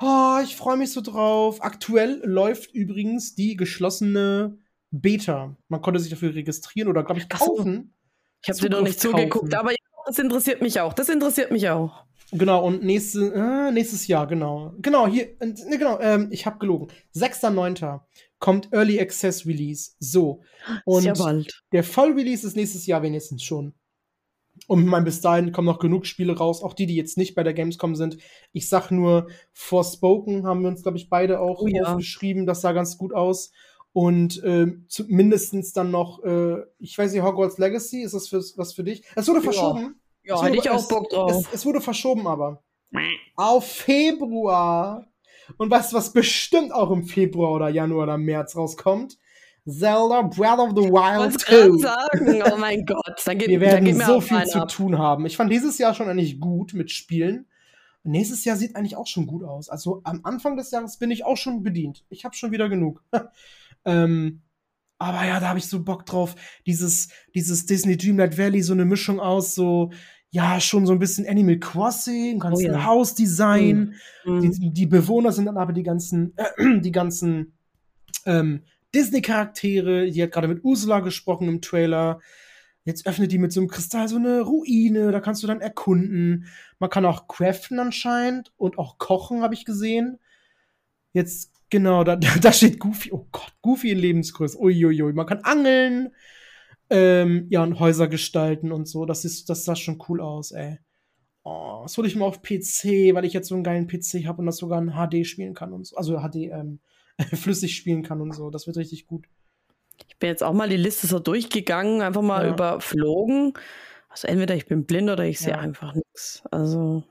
[0.00, 1.62] Oh, ich freue mich so drauf.
[1.62, 4.58] Aktuell läuft übrigens die geschlossene
[4.90, 5.56] Beta.
[5.68, 7.94] Man konnte sich dafür registrieren oder, glaube ich, kaufen.
[8.42, 10.92] Ich habe dir noch nicht zugeguckt, aber ja, das interessiert mich auch.
[10.92, 12.04] Das interessiert mich auch.
[12.32, 14.74] Genau, und nächste, äh, nächstes Jahr, genau.
[14.80, 16.88] Genau, hier, äh, ne, genau, ähm, ich habe gelogen.
[17.14, 18.00] 6.9.
[18.38, 19.92] kommt Early Access Release.
[19.98, 20.42] So.
[20.84, 21.62] Und Sehr bald.
[21.72, 23.74] der Vollrelease ist nächstes Jahr wenigstens schon.
[24.66, 27.34] Und ich meine, bis dahin kommen noch genug Spiele raus, auch die, die jetzt nicht
[27.34, 28.16] bei der Gamescom sind.
[28.52, 31.84] Ich sag nur, Forspoken haben wir uns, glaube ich, beide auch oh, ja.
[31.84, 32.46] aufgeschrieben.
[32.46, 33.52] Das sah ganz gut aus.
[33.92, 34.66] Und äh,
[35.06, 39.04] mindestens dann noch, äh, ich weiß nicht, Hogwarts Legacy, ist das für, was für dich?
[39.14, 39.44] Es wurde ja.
[39.44, 40.00] verschoben.
[40.22, 41.30] Ja, hätte ich auch Bock drauf.
[41.30, 42.62] Es, es wurde verschoben, aber.
[43.36, 45.06] Auf Februar.
[45.56, 49.18] Und weißt du, was bestimmt auch im Februar oder Januar oder März rauskommt?
[49.66, 51.78] Zelda Breath of the Wild 2.
[51.78, 53.20] sagen, oh mein Gott.
[53.24, 54.68] Dann geht, Wir werden dann so viel zu ab.
[54.68, 55.26] tun haben.
[55.26, 57.46] Ich fand dieses Jahr schon eigentlich gut mit Spielen.
[58.04, 59.68] Nächstes Jahr sieht eigentlich auch schon gut aus.
[59.68, 62.04] Also am Anfang des Jahres bin ich auch schon bedient.
[62.08, 63.02] Ich habe schon wieder genug.
[63.84, 64.42] ähm,
[64.98, 66.36] aber ja, da habe ich so Bock drauf.
[66.64, 69.90] Dieses, dieses Disney Dreamlight Valley, so eine Mischung aus so
[70.30, 72.84] ja, schon so ein bisschen Animal Crossing, kannst oh, ja.
[72.84, 73.94] Hausdesign.
[74.24, 74.52] Mhm.
[74.52, 77.56] Die, die, Bewohner sind dann aber die ganzen, äh, die ganzen
[78.26, 78.62] ähm,
[78.94, 80.10] Disney-Charaktere.
[80.10, 82.20] Die hat gerade mit Ursula gesprochen im Trailer.
[82.84, 86.46] Jetzt öffnet die mit so einem Kristall so eine Ruine, da kannst du dann erkunden.
[86.78, 90.18] Man kann auch craften anscheinend und auch kochen, habe ich gesehen.
[91.12, 93.10] Jetzt, genau, da, da steht Goofy.
[93.12, 94.58] Oh Gott, Goofy in Lebensgröße.
[94.58, 95.12] Uiuiui.
[95.14, 96.10] Man kann angeln
[96.90, 99.06] ähm, ja, und Häuser gestalten und so.
[99.06, 100.78] Das, ist, das sah schon cool aus, ey.
[101.44, 104.38] oh, das hole ich mir auf PC, weil ich jetzt so einen geilen PC habe
[104.40, 105.96] und das sogar in HD spielen kann und so.
[105.96, 106.80] Also HD ähm,
[107.34, 108.50] flüssig spielen kann und so.
[108.50, 109.26] Das wird richtig gut.
[110.08, 112.52] Ich bin jetzt auch mal die Liste so durchgegangen, einfach mal Ja.
[112.52, 113.54] überflogen.
[114.08, 115.58] Also entweder ich bin blind oder ich sehe Ja.
[115.58, 116.42] einfach nichts.
[116.50, 117.04] Also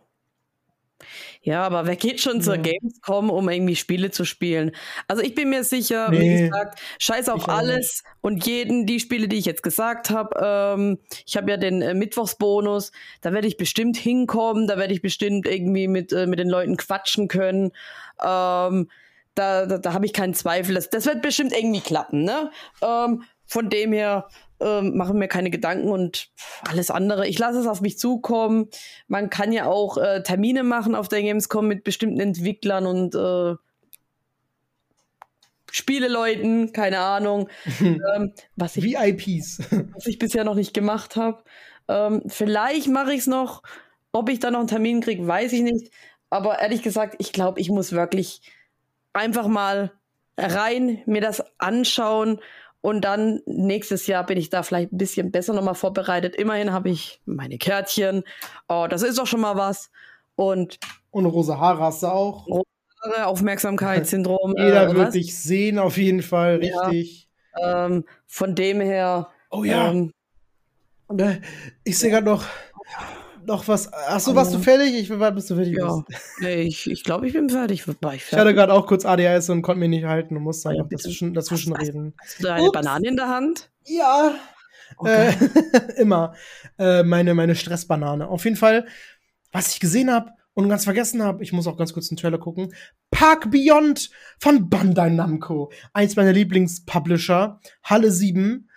[1.41, 2.62] ja, aber wer geht schon zur Ja.
[2.62, 4.72] Gamescom, um irgendwie Spiele zu spielen?
[5.08, 6.49] Also ich bin mir sicher, wie Nee.
[6.49, 10.39] gesagt, scheiß auf alles und jeden, die Spiele, die ich jetzt gesagt habe.
[10.41, 12.91] Ähm, ich habe ja den äh, Mittwochsbonus,
[13.22, 16.78] da werde ich bestimmt hinkommen, da werde ich bestimmt irgendwie mit, äh, mit den Leuten
[16.78, 17.72] quatschen können.
[18.24, 18.89] Ähm,
[19.36, 20.76] da da, da habe ich keinen Zweifel.
[20.76, 22.51] Das, das wird bestimmt irgendwie klappen, ne?
[22.82, 24.28] Ähm, von dem her
[24.60, 26.30] ähm, machen mir keine Gedanken und
[26.68, 27.28] alles andere.
[27.28, 28.70] Ich lasse es auf mich zukommen.
[29.08, 33.56] Man kann ja auch äh, Termine machen auf der Gamescom mit bestimmten Entwicklern und äh,
[35.72, 37.49] Spieleleuten, keine Ahnung.
[37.82, 39.60] ähm, was, ich, VIPs.
[39.93, 41.43] was ich bisher noch nicht gemacht habe.
[41.88, 43.62] Ähm, vielleicht mache ich es noch.
[44.14, 45.91] Ob ich da noch einen Termin kriege, weiß ich nicht.
[46.30, 48.41] Aber ehrlich gesagt, ich glaube, ich muss wirklich
[49.12, 49.91] einfach mal
[50.38, 52.39] rein, mir das anschauen
[52.86, 56.36] und dann nächstes Jahr bin ich da vielleicht ein bisschen besser nochmal vorbereitet.
[56.36, 58.23] Immerhin habe ich meine Kärtchen.
[58.69, 59.89] Oh, das ist doch schon mal was.
[60.36, 60.77] Und
[61.09, 62.45] Und rosa Haare hast du auch.
[63.23, 64.53] Aufmerksamkeitssyndrom.
[64.57, 65.13] Jeder äh, wird was?
[65.13, 66.81] dich sehen, auf jeden Fall, Ja.
[66.88, 67.27] richtig.
[67.59, 69.29] ähm, von dem her.
[69.49, 70.11] Oh ja, Ähm,
[71.17, 71.38] äh,
[71.86, 72.45] ich sehe gerade noch,
[73.45, 73.91] noch was.
[73.93, 74.93] Achso, warst du fertig?
[74.95, 75.75] Ich war, bist du fertig?
[75.77, 76.03] ja,
[76.39, 77.87] nee, ich, ich glaube, ich bin fertig.
[78.01, 78.55] War ich Ich hatte fertig?
[78.55, 81.81] gerade auch kurz ADHS und konnte mich nicht halten und musste einfach dazwischen, dazwischen was?
[81.87, 82.13] reden.
[82.21, 82.71] Hast du eine Ups.
[82.73, 83.69] Banane in der Hand?
[83.85, 84.33] Ja,
[84.97, 85.29] Okay.
[85.73, 86.33] äh, immer.
[86.77, 88.27] Äh, meine, meine Stressbanane.
[88.27, 88.85] Auf jeden Fall,
[89.51, 92.37] was ich gesehen habe und ganz vergessen habe, ich muss auch ganz kurz den Trailer
[92.37, 92.73] gucken.
[93.11, 95.71] Park Beyond von Bandai Namco.
[95.93, 97.59] Eins meiner Lieblingspublisher.
[97.83, 98.69] Halle 7.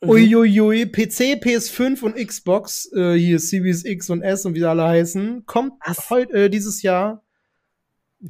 [0.00, 0.10] Mhm.
[0.10, 4.84] Uiuiui, PC, PS5 und Xbox, äh, hier Series X und S und wie sie alle
[4.84, 6.08] heißen, kommt Was?
[6.10, 7.24] heute äh, dieses Jahr.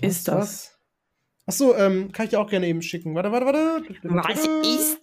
[0.00, 0.78] Ist das?
[1.46, 3.14] Achso, ähm, kann ich dir auch gerne eben schicken.
[3.14, 3.82] Warte, warte, warte.
[4.02, 5.00] Was ist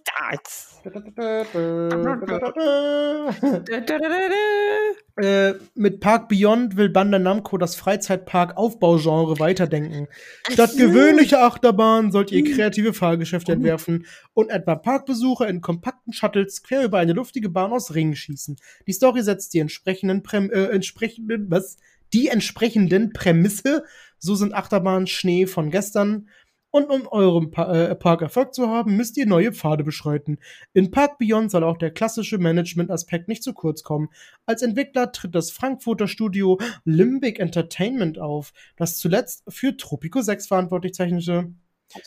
[5.18, 10.08] Äh, mit Park Beyond will Bandai Namco das Freizeitpark-Aufbaugenre weiterdenken.
[10.50, 12.54] Statt gewöhnlicher Achterbahnen sollt ihr Hm.
[12.54, 13.56] kreative Fahrgeschäfte Gut.
[13.56, 14.04] entwerfen
[14.34, 18.56] und etwa Parkbesucher in kompakten Shuttles quer über eine luftige Bahn aus Ringen schießen.
[18.86, 21.78] Die Story setzt die entsprechenden, Präm äh, entsprechenden, was?
[22.12, 23.84] Die entsprechenden Prämisse.
[24.18, 26.28] So sind Achterbahnen Schnee von gestern.
[26.76, 30.36] Und um eurem pa äh, Park Erfolg zu haben, müsst ihr neue Pfade beschreiten.
[30.74, 34.10] In Park Beyond soll auch der klassische Management-Aspekt nicht zu kurz kommen.
[34.44, 40.92] Als Entwickler tritt das Frankfurter Studio Limbic Entertainment auf, das zuletzt für Tropico 6 verantwortlich
[40.92, 41.50] zeichnete.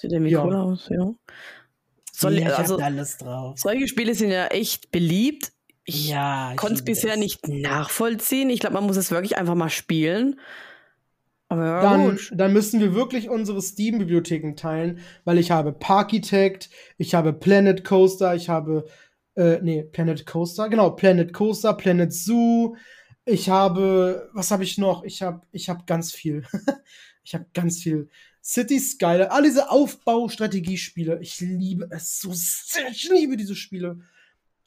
[0.03, 0.43] Du den Ja.
[0.43, 1.15] Nikolaus, ja.
[2.13, 3.57] Soll, Ja, also, alles drauf.
[3.57, 5.51] solche Spiele sind ja echt beliebt.
[5.83, 8.51] Ich Ja, ich konnte es bisher nicht nachvollziehen.
[8.51, 10.39] Ich glaube, man muss es wirklich einfach mal spielen.
[11.51, 12.31] Ja, Dann, gut.
[12.35, 18.35] dann müssen wir wirklich unsere Steam-Bibliotheken teilen, weil ich habe Parkitect, ich habe Planet Coaster,
[18.35, 18.85] ich habe,
[19.35, 22.75] äh, nee, Planet Coaster, genau, Planet Coaster, Planet Zoo,
[23.25, 25.03] ich habe, was habe ich noch?
[25.03, 26.43] Ich habe, ich habe ganz viel.
[27.23, 28.09] ich habe ganz viel.
[28.43, 31.19] City Skyline, all diese Aufbaustrategiespiele.
[31.21, 32.89] Ich liebe es so sehr.
[32.89, 33.99] Ich liebe diese Spiele.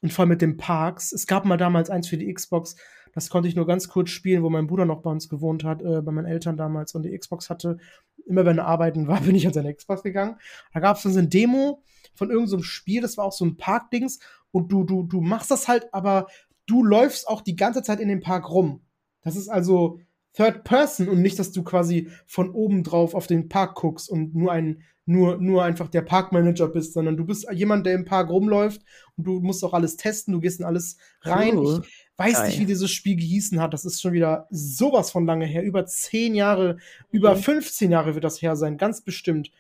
[0.01, 1.13] Und vor allem mit den Parks.
[1.13, 2.77] Es gab mal damals eins für die Xbox.
[3.13, 5.83] Das konnte ich nur ganz kurz spielen, wo mein Bruder noch bei uns gewohnt hat,
[5.83, 7.79] äh, bei meinen Eltern damals und die Xbox hatte.
[8.27, 10.37] Immer wenn er arbeiten war, bin ich an seine Xbox gegangen.
[10.73, 11.83] Da gab es dann so eine Demo
[12.15, 14.19] von irgendeinem so Spiel, das war auch so ein Parkdings.
[14.51, 16.27] Und du, du, du machst das halt, aber
[16.67, 18.83] du läufst auch die ganze Zeit in dem Park rum.
[19.23, 20.01] Das ist also
[20.35, 24.35] Third Person und nicht, dass du quasi von oben drauf auf den Park guckst und
[24.35, 28.31] nur ein, nur, nur einfach der Parkmanager bist, sondern du bist jemand, der im Park
[28.31, 28.83] rumläuft
[29.17, 31.59] und du musst auch alles testen, du gehst in alles rein.
[31.59, 31.83] Cool.
[31.85, 32.49] Ich weiß Geil.
[32.49, 33.75] nicht, wie dieses Spiel gehießen hat.
[33.75, 35.65] Das ist schon wieder sowas von lange her.
[35.65, 36.77] Über zehn Jahre,
[37.11, 37.41] über Mhm.
[37.41, 39.51] 15 Jahre wird das her sein, ganz bestimmt.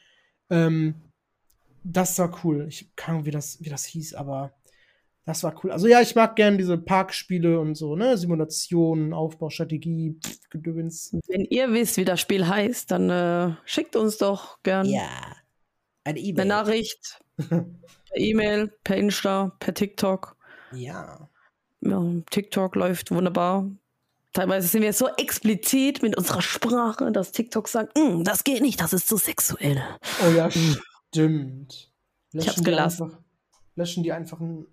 [0.48, 0.94] Ähm,
[1.84, 2.66] das war cool.
[2.68, 4.52] Ich kann Ahnung, wie das, wie das hieß, aber
[5.24, 5.70] das war cool.
[5.70, 8.16] Also ja, ich mag gerne diese Parkspiele und so, ne?
[8.18, 11.16] Simulationen, Aufbaustrategie, pff, Gedöns.
[11.28, 15.08] Wenn ihr wisst, wie das Spiel heißt, dann äh, schickt uns doch gern Ja.
[16.04, 16.46] Eine eine E-Mail.
[16.46, 17.20] Nachricht.
[17.48, 17.64] per
[18.16, 20.36] E-Mail, per Insta, per TikTok.
[20.72, 21.28] Ja.
[21.80, 23.70] Ja, TikTok läuft wunderbar.
[24.32, 28.80] Teilweise sind wir so explizit mit unserer Sprache, dass TikTok sagt, "Mm, das geht nicht,
[28.80, 29.80] das ist zu sexuell.
[30.24, 30.48] Oh ja,
[31.10, 31.92] stimmt.
[32.32, 33.02] Ich hab's die gelassen.
[33.04, 33.18] Einfach,
[33.76, 34.66] löschen die einfach ein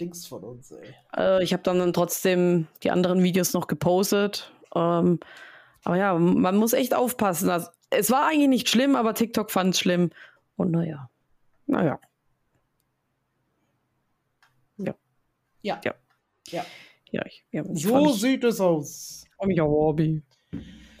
[0.00, 0.94] Dings von uns, ey.
[1.16, 4.52] Äh, ich habe dann, dann trotzdem die anderen Videos noch gepostet.
[4.74, 5.20] Ähm,
[5.84, 7.48] aber ja, man muss echt aufpassen.
[7.50, 10.10] Also, es war eigentlich nicht schlimm, aber TikTok fand es schlimm.
[10.56, 11.08] Und naja,
[11.66, 12.00] naja.
[14.78, 14.94] Ja.
[15.62, 15.80] Ja.
[16.50, 16.64] Ja.
[17.10, 19.24] Ja, ich, ja, ich So fand ich- sieht es aus.
[19.44, 20.22] Mich auf Hobby.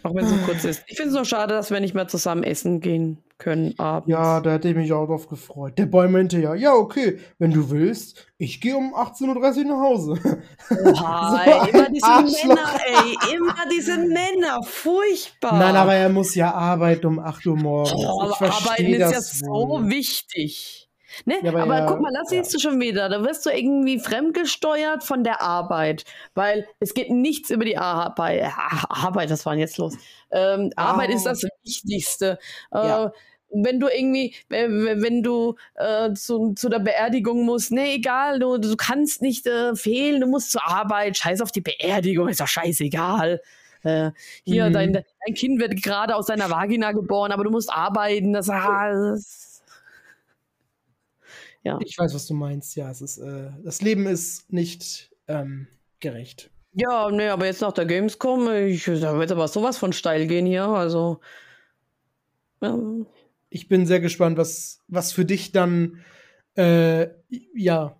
[0.04, 0.84] Auch wenn es so kurz ist.
[0.86, 4.10] Ich finde es nur schade, dass wir nicht mehr zusammen essen gehen können abends.
[4.10, 5.78] Ja, da hätte ich mich auch drauf gefreut.
[5.78, 9.80] Der Boy meinte ja, ja, okay, wenn du willst, ich gehe um 18.30 Uhr nach
[9.80, 10.38] Hause.
[10.70, 12.48] Oha, So immer diese Arschloch.
[12.48, 15.58] Männer, ey, immer diese Männer, furchtbar.
[15.58, 17.94] Nein, aber er muss ja arbeiten um 8 Uhr morgens.
[17.96, 19.88] Oh, aber Arbeiten ist ja so wohl.
[19.88, 20.83] wichtig.
[21.24, 21.36] Ne?
[21.42, 22.42] Ja, aber aber ja, guck mal, das ja.
[22.42, 23.08] siehst du schon wieder.
[23.08, 26.04] Da wirst du irgendwie fremdgesteuert von der Arbeit.
[26.34, 28.42] Weil es geht nichts über die Arbeit.
[28.56, 29.94] Ah, Arbeit, was war denn jetzt los?
[30.30, 32.38] Ähm, Arbeit ist das Wichtigste.
[32.72, 33.08] Äh.
[33.56, 38.58] Wenn du irgendwie, wenn, wenn du äh, zu, zu der Beerdigung musst, ne, egal, du,
[38.58, 42.48] du kannst nicht äh, fehlen, du musst zur Arbeit, scheiß auf die Beerdigung, ist doch
[42.48, 43.40] scheißegal.
[43.84, 44.10] Äh,
[44.44, 44.72] hier, Mhm.
[44.72, 48.32] dein, dein Kind wird gerade aus deiner Vagina geboren, aber du musst arbeiten.
[48.32, 49.53] Das, ah, das
[51.64, 51.78] ja.
[51.84, 52.76] Ich weiß, was du meinst.
[52.76, 55.66] Ja, es ist, äh, das Leben ist nicht ähm,
[56.00, 56.50] gerecht.
[56.72, 60.46] Ja, nee, aber jetzt nach der Gamescom, ich, da wird aber sowas von steil gehen
[60.46, 60.66] hier.
[60.66, 61.20] Also.
[62.62, 63.06] Ähm,
[63.50, 66.04] Ich bin sehr gespannt, was, was für dich dann,
[66.56, 67.08] äh,
[67.54, 67.96] ja,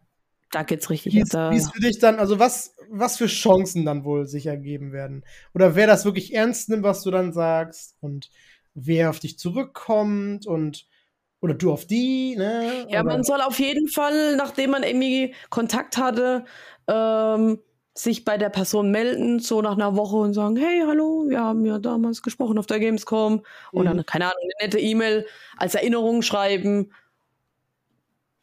[0.50, 1.14] da geht's richtig.
[1.14, 4.92] wie wie es für dich dann, also was, was für Chancen dann wohl sich ergeben
[4.92, 5.24] werden.
[5.54, 8.30] Oder wer das wirklich ernst nimmt, was du dann sagst und
[8.74, 10.86] wer auf dich zurückkommt und
[11.44, 12.86] oder du auf die, ne?
[12.88, 16.46] ja, oder, man soll auf jeden Fall, nachdem man irgendwie Kontakt hatte,
[16.88, 17.58] ähm,
[17.94, 21.66] sich bei der Person melden, so nach einer Woche und sagen, hey, hallo, wir haben
[21.66, 23.42] ja damals gesprochen auf der Gamescom.
[23.72, 24.06] Und dann, Mhm.
[24.06, 25.26] keine Ahnung, eine nette E-Mail
[25.58, 26.90] als Erinnerung schreiben.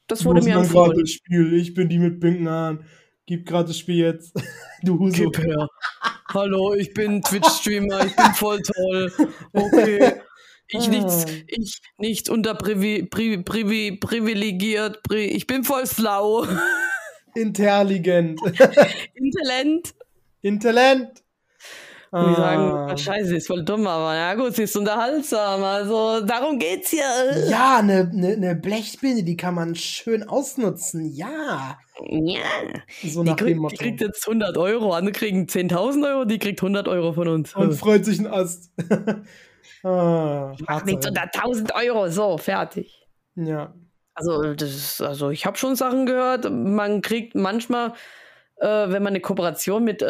[0.06, 1.00] Das wurde mir empfohlen.
[1.00, 1.56] das Spiel?
[1.56, 2.86] Ich bin die mit pinken Haaren.
[3.26, 4.32] Gib gerade das Spiel jetzt.
[4.84, 5.32] du Huso.
[5.32, 5.68] Gib her.
[6.32, 9.12] Hallo, ich bin Twitch-Streamer, ich bin voll toll.
[9.54, 10.22] Okay.
[10.72, 11.32] Ich nichts, Ah.
[11.48, 16.46] ich nichts unterprivi, pri, privi, privilegiert, pri, ich bin voll schlau.
[17.36, 18.40] Intelligent.
[19.16, 19.94] Intelligent.
[20.42, 21.24] Intelligent.
[22.14, 22.88] Und die sagen, Ah.
[22.92, 25.64] ah, scheiße, ist voll dumm, aber na gut, sie ist unterhaltsam.
[25.64, 27.48] Also darum geht's hier.
[27.50, 31.06] Ja, eine ne, ne Blechbinde, die kann man schön ausnutzen.
[31.14, 31.78] Ja.
[32.10, 32.42] Ja.
[33.04, 36.40] So Die, nach dem kriegt, die kriegt jetzt 100 Euro, andere kriegen 10.000 Euro, die
[36.40, 37.56] kriegt 100 Euro von uns.
[37.56, 38.72] Und freut sich ein Ast.
[39.84, 41.26] ah, Macht nichts Tatsache.
[41.48, 43.08] unter 1000 Euro, so, fertig.
[43.36, 43.74] Ja.
[44.14, 46.50] Also, das ist, also ich habe schon Sachen gehört.
[46.52, 47.94] Man kriegt manchmal,
[48.58, 50.06] äh, wenn man eine Kooperation mit äh,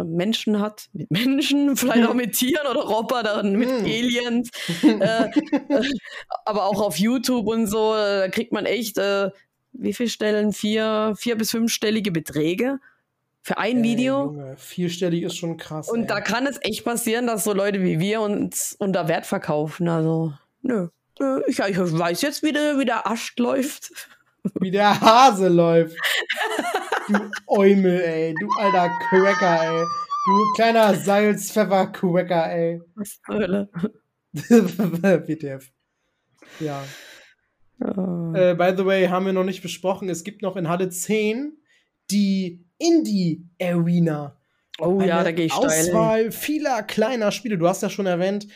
[0.00, 3.84] äh, Menschen hat, mit Menschen, vielleicht auch mit Tieren oder Robotern, mit Mm.
[3.84, 4.50] Aliens,
[4.82, 5.82] äh, äh,
[6.44, 9.30] aber auch auf YouTube und so, äh, da kriegt man echt, äh,
[9.72, 10.52] wie viel Stellen?
[10.52, 12.80] Vier, vier bis fünfstellige Beträge
[13.48, 14.26] für ein Ey, Video.
[14.26, 15.88] Junge, vierstellig ist schon krass.
[15.88, 16.06] Und ey.
[16.06, 19.88] da kann es echt passieren, dass so Leute wie wir uns unter Wert verkaufen.
[19.88, 20.88] Also, nö.
[21.18, 23.90] Nö, Ich, ich weiß jetzt, wie der, wie der Ascht läuft.
[24.60, 25.96] Wie der Hase läuft.
[27.08, 27.18] Du
[27.48, 28.34] Eumel, ey.
[28.40, 29.84] Du alter Cracker, ey.
[30.26, 32.80] Du kleiner Salz-Pfeffer-Cracker, ey.
[32.94, 33.68] Was Hölle?
[34.32, 35.68] WTF.
[36.60, 36.82] Ja.
[37.80, 38.32] Ja.
[38.34, 40.08] Äh, by the way, haben wir noch nicht besprochen.
[40.08, 41.58] Es gibt noch in Halle 10
[42.10, 44.36] die Indie Arena.
[44.78, 45.70] Oh ja, Eine da gehe ich steil.
[45.70, 45.80] hin.
[45.90, 47.58] Auswahl vieler kleiner Spiele.
[47.58, 48.46] Du hast ja schon erwähnt,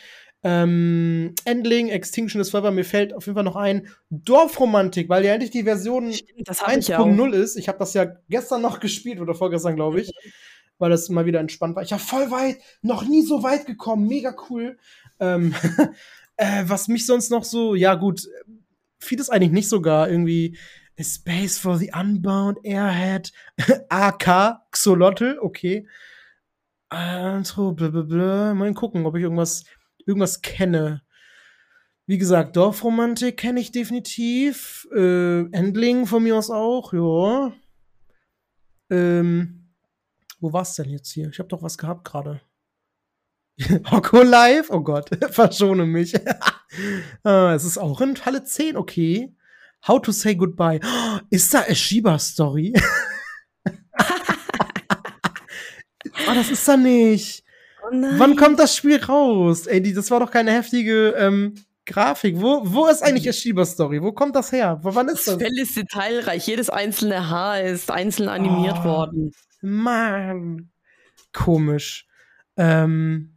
[0.45, 2.71] ähm, Endling, Extinction is Forever.
[2.71, 6.61] Mir fällt auf jeden Fall noch ein Dorfromantik, weil ja endlich die Version Stimmt, Das
[6.61, 7.07] habe ich ja auch.
[7.07, 7.55] 1.0 ist.
[7.55, 10.11] Ich habe das ja gestern noch gespielt oder vorgestern, glaube ich,
[10.79, 11.83] weil das mal wieder entspannt war.
[11.83, 14.77] Ich war voll weit, noch nie so weit gekommen, mega cool.
[15.19, 15.55] Ähm,
[16.37, 18.27] äh, was mich sonst noch so, ja gut,
[18.99, 20.57] vieles eigentlich nicht sogar irgendwie.
[20.99, 23.31] A Space for the Unbound, Airhead,
[23.89, 25.87] AK, Xolotl, okay.
[27.43, 28.53] So, blablabla.
[28.53, 29.63] Mal gucken, ob ich irgendwas,
[30.05, 31.01] irgendwas kenne.
[32.05, 34.87] Wie gesagt, Dorfromantik kenne ich definitiv.
[34.93, 37.53] Äh, Endling von mir aus auch, ja.
[38.91, 39.71] Ähm,
[40.39, 41.29] wo war's denn jetzt hier?
[41.29, 42.41] Ich habe doch was gehabt gerade.
[43.91, 44.69] Hocko Live?
[44.69, 46.13] Oh Gott, verschone mich.
[47.23, 49.33] ah, es ist auch in Halle 10, okay.
[49.87, 50.79] How to say goodbye.
[50.83, 52.73] Oh, ist da a Shiba Story?
[53.65, 53.71] oh,
[56.33, 57.43] das ist da nicht.
[57.85, 57.95] Oh.
[58.17, 59.67] Wann kommt das Spiel raus?
[59.67, 61.53] Ey, die, das war doch keine heftige ähm,
[61.85, 62.39] Grafik.
[62.39, 64.01] Wo, wo ist eigentlich a Shiba Story?
[64.01, 64.79] Wo kommt das her?
[64.83, 65.43] Wo, wann ist Das das?
[65.43, 66.47] Fell ist detailreich.
[66.47, 68.85] Jedes einzelne Haar ist einzeln animiert Oh.
[68.85, 69.31] worden.
[69.61, 70.69] Mann.
[71.33, 72.05] Komisch.
[72.57, 73.33] Ähm,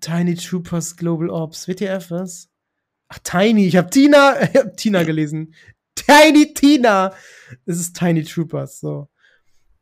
[0.00, 1.68] Tiny Troopers Global Ops.
[1.68, 2.48] WTF, was?
[3.08, 3.66] Ach, Tiny.
[3.66, 5.54] Ich habe Tina, ich hab Tina gelesen.
[6.06, 7.12] Tiny Tina.
[7.66, 9.08] Es ist Tiny Troopers, so.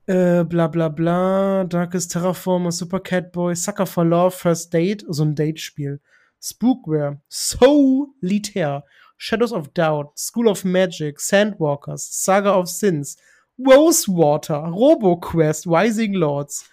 [0.06, 1.64] Äh, bla bla bla.
[1.64, 6.00] Darkest Terraformer, Super Catboy, Sucker for Love, First Date, so ein Date-Spiel.
[6.40, 8.82] Spookware, Solitaire,
[9.16, 13.16] Shadows of Doubt, School of Magic, Sandwalkers, Saga of Sins,
[13.58, 16.68] Rosewater, RoboQuest, Rising Lords.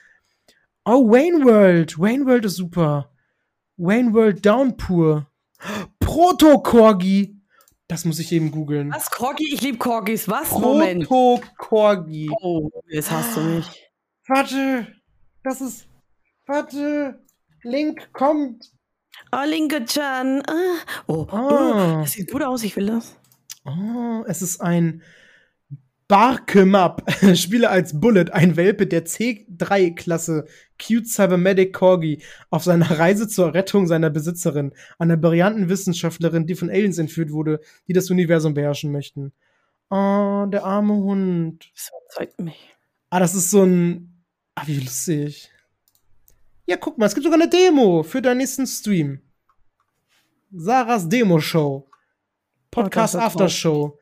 [0.85, 1.99] Oh, Wayne World.
[1.99, 3.09] Wayne World ist super.
[3.77, 5.27] Wayne World Downpour.
[5.99, 7.38] Proto-Corgi.
[7.89, 8.91] Das muss ich eben googeln.
[8.93, 9.51] Was, Corgi?
[9.51, 10.29] Ich liebe Corgis.
[10.29, 10.51] Was?
[10.51, 11.05] Moment.
[11.07, 12.29] Proto-Corgi.
[12.39, 13.65] Oh, jetzt hast du mich.
[14.27, 14.87] Warte.
[15.43, 15.87] Das ist.
[16.45, 17.19] Warte.
[17.63, 18.63] Link kommt.
[19.31, 20.43] Oh, Linke-chan.
[20.47, 20.53] Ah.
[21.07, 21.97] Oh, Ah.
[21.97, 22.61] oh, das sieht gut aus.
[22.63, 23.17] Ich will das.
[23.65, 25.01] Oh, es ist ein
[26.10, 27.03] Barkemap.
[27.36, 30.45] Spiele als Bullet, ein Welpe der C3-Klasse
[30.82, 36.72] Cute Cybermedic Corgi, auf seiner Reise zur Rettung seiner Besitzerin, einer brillanten Wissenschaftlerin, die von
[36.72, 39.34] Aliens entführt wurde, die das Universum beherrschen möchten.
[39.91, 41.72] Oh, der arme Hund.
[41.76, 42.76] Das überzeugt mich.
[43.12, 44.24] Ah, das ist so ein.
[44.55, 45.51] Ah, wie lustig.
[46.66, 49.22] Ja, guck mal, es gibt sogar eine Demo für deinen nächsten Stream.
[50.51, 51.88] Sarahs Demo-Show.
[52.72, 53.99] Podcast Oh, das ist After Show.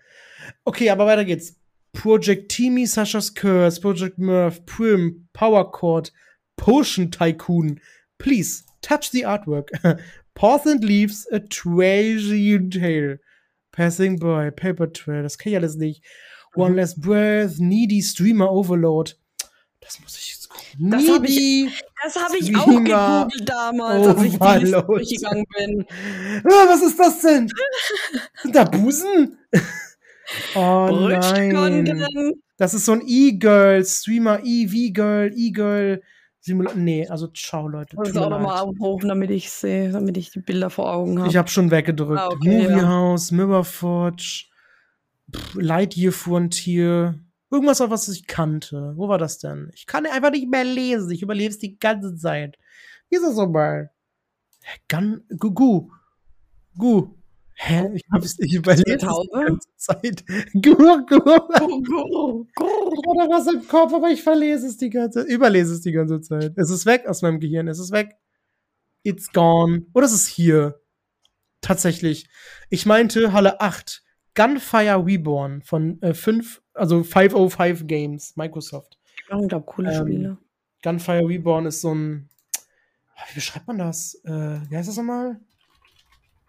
[0.64, 1.57] Okay, aber weiter geht's.
[2.02, 6.12] Project Timmy, Sasha's Curse, Project Murph, Prim, Power Chord,
[6.56, 7.80] Potion Tycoon.
[8.20, 9.70] Please, touch the artwork.
[10.36, 13.18] Path and Leaves, a Tragian Tale.
[13.72, 16.04] Passing by, Paper Trail, das kann ich alles nicht.
[16.56, 16.76] One Mhm.
[16.76, 19.14] Less Breath, Needy Streamer Overload.
[19.82, 20.92] Das muss ich jetzt gucken.
[20.92, 21.72] Das hab ich- Needy.
[22.04, 24.88] Das habe ich auch gegoogelt damals, als ich die Liste Overload.
[24.88, 25.86] durchgegangen bin.
[26.46, 27.50] Ah, was ist das denn?
[28.44, 29.38] Sind da Busen?
[30.56, 32.34] Oh nein.
[32.58, 36.02] Das ist so ein E-Girl, Streamer, E-V-Girl, E-Girl.
[36.76, 37.92] Nee, also ciao, Leute.
[37.92, 41.30] Ich muss auch nochmal aufrufen, damit ich sehe, damit ich die Bilder vor Augen habe.
[41.30, 42.22] Ich habe schon weggedrückt.
[42.22, 42.88] Ah, okay, Movie ja.
[42.88, 44.46] House, Mirrorforge,
[45.36, 47.20] pff, Lightyear Frontier.
[47.52, 48.94] Irgendwas, was ich kannte.
[48.96, 49.72] Wo war das denn?
[49.74, 51.12] Ich kann einfach nicht mehr lesen.
[51.12, 52.58] Ich überlebe es die ganze Zeit.
[53.10, 53.92] Wie ist das nochmal?
[54.90, 55.90] Gun, gu, gu.
[56.78, 57.17] Gu.
[57.60, 57.90] Hä?
[57.96, 60.24] Ich, hab's, ich überlebe es die ganze Zeit.
[60.54, 61.06] Gu, gu.
[61.06, 62.94] Gurr, gurr, gurr.
[62.94, 66.22] Ich hatte was im Kopf, aber ich verlese es die ganze überlese es die ganze
[66.22, 66.54] Zeit.
[66.56, 67.68] Es ist weg aus meinem Gehirn.
[67.68, 68.16] Es ist weg.
[69.02, 69.88] It's gone.
[69.94, 70.80] Oder es ist hier.
[71.62, 72.30] Tatsächlich.
[72.70, 74.04] Ich meinte Halle 8.
[74.36, 79.00] Gunfire Reborn von äh, 5, also 505 Games, Microsoft.
[79.16, 80.38] Ich glaube, coole Ähm, Spiele.
[80.84, 82.30] Gunfire Reborn ist so ein.
[83.30, 84.14] Wie beschreibt man das?
[84.26, 85.40] Äh, wie heißt das nochmal?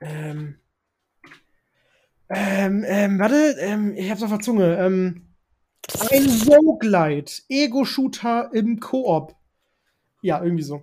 [0.02, 0.56] Ähm.
[2.30, 4.76] Ähm, ähm, warte, ähm, ich hab's auf der Zunge.
[4.78, 5.34] Ähm,
[6.10, 7.42] ein Roguelite.
[7.48, 9.34] Ego-Shooter im Koop.
[10.22, 10.82] Ja, irgendwie so.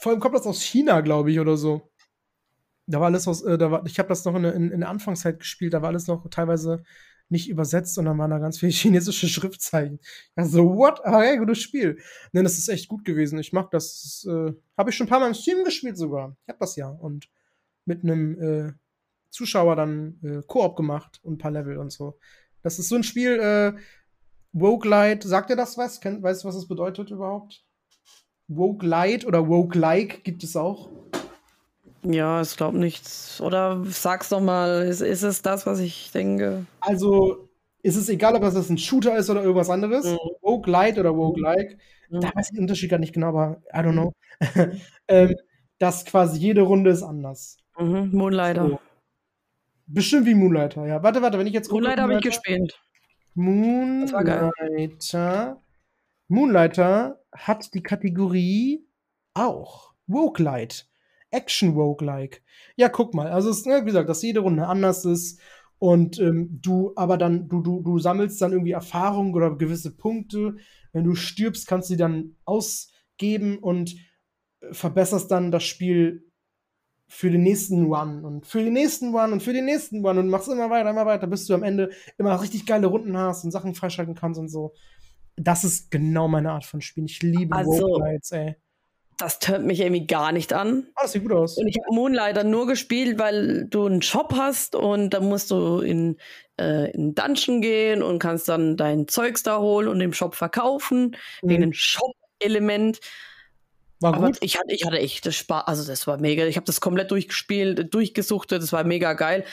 [0.00, 1.90] Vor allem kommt das aus China, glaube ich, oder so.
[2.86, 4.90] Da war alles aus, äh, da war, ich habe das noch in, in, in der
[4.90, 6.82] Anfangszeit gespielt, da war alles noch teilweise
[7.30, 10.00] nicht übersetzt und dann waren da ganz viele chinesische Schriftzeichen.
[10.34, 11.04] Also, what?
[11.04, 11.98] Aber ja, gutes Spiel.
[12.32, 13.38] Nein, das ist echt gut gewesen.
[13.38, 14.24] Ich mag das.
[14.24, 16.36] das äh, habe ich schon ein paar Mal im Stream gespielt sogar.
[16.46, 16.88] Ich hab das ja.
[16.88, 17.28] Und
[17.86, 18.72] mit einem äh,
[19.34, 22.18] Zuschauer dann äh, Koop gemacht und ein paar Level und so.
[22.62, 23.72] Das ist so ein Spiel, äh,
[24.58, 26.00] Roguelite, sagt ihr das was?
[26.00, 27.64] Kennt, weißt du, was das bedeutet überhaupt?
[28.48, 30.88] Roguelite oder Roguelike gibt es auch.
[32.04, 33.40] Ja, ich glaube nichts.
[33.40, 36.66] Oder sag's doch mal, ist, ist es das, was ich denke?
[36.80, 37.48] Also
[37.82, 40.06] ist es egal, ob das ein Shooter ist oder irgendwas anderes.
[40.06, 40.18] Mhm.
[40.42, 41.78] Roguelite oder Roguelike.
[42.10, 42.20] Mhm.
[42.20, 44.12] Da weiß ich den Unterschied gar nicht genau, aber I don't know.
[45.08, 45.34] ähm,
[45.78, 47.56] dass quasi jede Runde ist anders.
[47.78, 48.68] Mhm, Moonlighter.
[48.68, 48.80] So.
[49.86, 51.02] Bestimmt wie Moonlighter, ja.
[51.02, 52.80] Warte, warte, wenn ich jetzt gucke, Moonlighter habe ich gespielt.
[53.34, 54.62] Moonlighter.
[56.28, 58.86] Moonlighter hat die Kategorie
[59.34, 59.92] auch.
[60.08, 60.84] Roguelite.
[61.30, 62.40] Action Roguelike.
[62.76, 63.28] Ja, guck mal.
[63.28, 65.40] Also, es ist, ne, wie gesagt, dass jede Runde anders ist.
[65.78, 70.56] Und ähm, du aber dann, du, du, du sammelst dann irgendwie Erfahrung oder gewisse Punkte.
[70.92, 73.96] Wenn du stirbst, kannst du die dann ausgeben und
[74.60, 76.24] äh, verbesserst dann das Spiel
[77.06, 80.28] für den nächsten Run und für den nächsten Run und für den nächsten Run und
[80.28, 83.50] machst immer weiter, immer weiter, bis du am Ende immer richtig geile Runden hast und
[83.50, 84.72] Sachen freischalten kannst und so.
[85.36, 87.06] Das ist genau meine Art von Spielen.
[87.06, 88.56] Ich liebe Also- Roguelites, ey.
[89.18, 90.88] Das tönt mich irgendwie gar nicht an.
[90.96, 91.56] Ah, das sieht gut aus.
[91.56, 95.78] Und ich habe Moonlighter nur gespielt, weil du einen Shop hast und da musst du
[95.78, 96.16] in,
[96.60, 101.16] äh, in Dungeon gehen und kannst dann dein Zeugs da holen und im Shop verkaufen.
[101.42, 101.66] Wegen Mhm.
[101.66, 102.98] dem Shop-Element.
[104.00, 104.38] War Aber gut.
[104.40, 105.66] ich hatte, ich hatte echt das Spaß.
[105.66, 106.44] Also, das war mega.
[106.46, 108.62] Ich habe das komplett durchgespielt, durchgesuchtet.
[108.62, 109.44] Das war mega geil.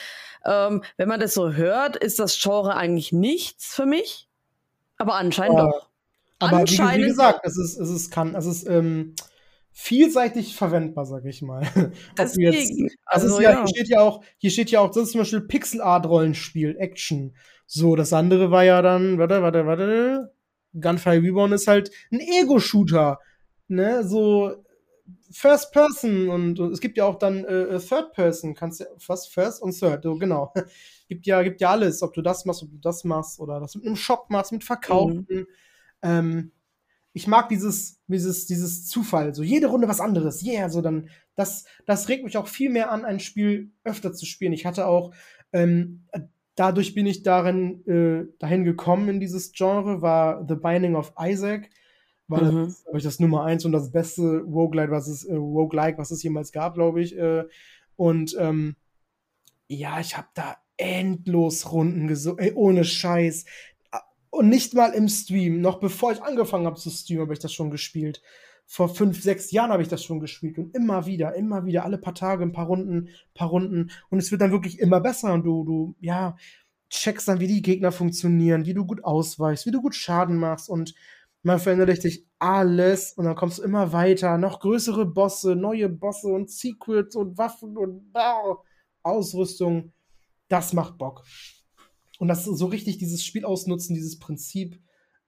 [0.44, 4.28] Ähm, wenn man das so hört, ist das Genre eigentlich nichts für mich.
[4.98, 5.66] Aber anscheinend Ja.
[5.66, 5.88] doch.
[6.40, 9.14] Aber wie, wie anscheinend- gesagt, es ist, es ist, kann, es ist ähm,
[9.70, 11.62] vielseitig verwendbar, sag ich mal.
[12.18, 12.38] Jetzt,
[13.06, 13.58] Also, ist ja, ja.
[13.58, 16.76] hier steht ja auch, hier steht ja auch, das ist zum Beispiel Pixel Art Rollenspiel,
[16.78, 17.34] Action.
[17.66, 20.32] So, das andere war ja dann, warte, warte, warte,
[20.78, 23.18] Gunfire Reborn ist halt ein Ego-Shooter,
[23.72, 24.64] ne, so
[25.30, 29.26] First Person und, und es gibt ja auch dann äh, Third Person, kannst ja, was,
[29.26, 30.52] First und Third, so genau.
[31.08, 33.74] gibt ja, gibt ja alles, ob du das machst, ob du das machst oder das
[33.74, 35.26] mit einem Shop machst, mit Verkaufen.
[36.02, 36.52] Ähm,
[37.14, 41.64] ich mag dieses, dieses, dieses Zufall, so jede Runde was anderes, yeah, so dann, das,
[41.86, 44.52] das regt mich auch viel mehr an, ein Spiel öfter zu spielen.
[44.52, 45.12] Ich hatte auch,
[45.52, 46.06] ähm,
[46.54, 51.68] dadurch bin ich darin, äh, dahin gekommen in dieses Genre, war The Binding of Isaac,
[52.32, 52.64] war Mhm.
[52.66, 56.10] das, glaube ich, das Nummer eins und das beste Roguelite, was es, äh, Roguelike, was
[56.10, 57.16] es jemals gab, glaube ich.
[57.16, 57.44] Äh,
[57.96, 58.74] und ähm,
[59.68, 63.44] ja, ich habe da endlos Runden gesucht, ey, ohne Scheiß.
[64.30, 67.52] Und nicht mal im Stream, noch bevor ich angefangen habe zu streamen, habe ich das
[67.52, 68.22] schon gespielt.
[68.66, 71.98] Vor fünf, sechs Jahren habe ich das schon gespielt und immer wieder, immer wieder, alle
[71.98, 73.90] paar Tage, ein paar Runden, paar Runden.
[74.08, 76.36] Und es wird dann wirklich immer besser und du, du, ja,
[76.88, 80.68] checkst dann, wie die Gegner funktionieren, wie du gut ausweichst, wie du gut Schaden machst
[80.70, 80.94] und
[81.42, 86.28] man verinnerlicht sich alles und dann kommst du immer weiter, noch größere Bosse, neue Bosse
[86.28, 88.56] und Secrets und Waffen und ah,
[89.02, 89.92] Ausrüstung.
[90.48, 91.24] Das macht Bock.
[92.18, 94.80] Und das so richtig dieses Spiel ausnutzen, dieses Prinzip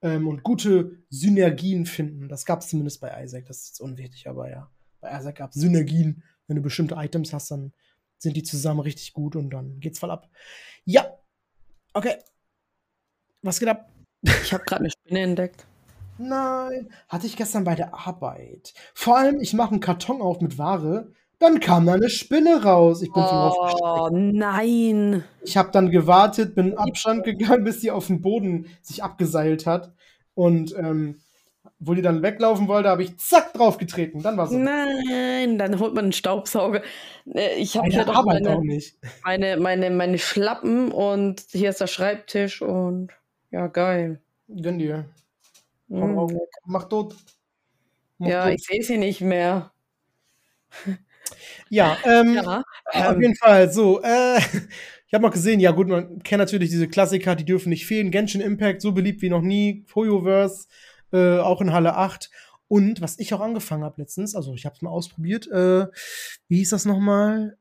[0.03, 2.29] ähm, und gute Synergien finden.
[2.29, 3.47] Das gab es zumindest bei Isaac.
[3.47, 4.71] Das ist jetzt unwichtig, aber ja.
[5.01, 6.23] Bei Isaac gab es Synergien.
[6.47, 7.73] Wenn du bestimmte Items hast, dann
[8.19, 10.31] sind die zusammen richtig gut und dann geht's voll ab.
[10.85, 11.19] Ja.
[11.93, 12.17] Okay.
[13.43, 13.91] Was geht ab?
[14.23, 15.67] Ich habe gerade eine Spinne entdeckt.
[16.19, 18.75] Nein, hatte ich gestern bei der Arbeit.
[18.95, 23.03] Vor allem, ich mache einen Karton auf mit Ware, dann kam da eine Spinne raus.
[23.03, 23.51] Ich bin voll
[23.83, 25.25] Oh nein.
[25.43, 29.67] Ich habe dann gewartet, bin in Abstand gegangen, bis sie auf den Boden sich abgeseilt
[29.67, 29.93] hat.
[30.35, 31.21] Und ähm,
[31.79, 34.23] wo die dann weglaufen wollte, habe ich zack draufgetreten.
[34.23, 36.83] Dann war es Nein, dann holt man einen Staubsauger.
[37.27, 38.97] Äh, Ich habe hier der doch Arbeit auch meine, nicht.
[39.25, 43.11] meine, meine, meine Schlappen und hier ist der Schreibtisch und
[43.51, 44.21] ja, geil.
[44.49, 45.05] Gönn dir.
[45.89, 46.15] Mm.
[46.15, 46.33] drauf.
[46.65, 47.17] Mach tot.
[48.19, 48.55] Mach Ja, tot.
[48.55, 49.73] ich sehe sie nicht mehr.
[51.69, 52.63] ja, ähm, Ja,
[52.93, 54.39] Auf ähm, jeden Fall, so, äh,
[55.07, 58.11] ich habe noch gesehen, ja gut, man kennt natürlich diese Klassiker, die dürfen nicht fehlen.
[58.11, 59.87] Genshin Impact, so beliebt wie noch nie.
[59.95, 60.67] Hoyoverse,
[61.13, 62.31] äh, auch in Halle 8.
[62.69, 65.87] Und was ich auch angefangen habe letztens, also ich habe es mal ausprobiert, äh,
[66.49, 67.57] wie hieß das nochmal?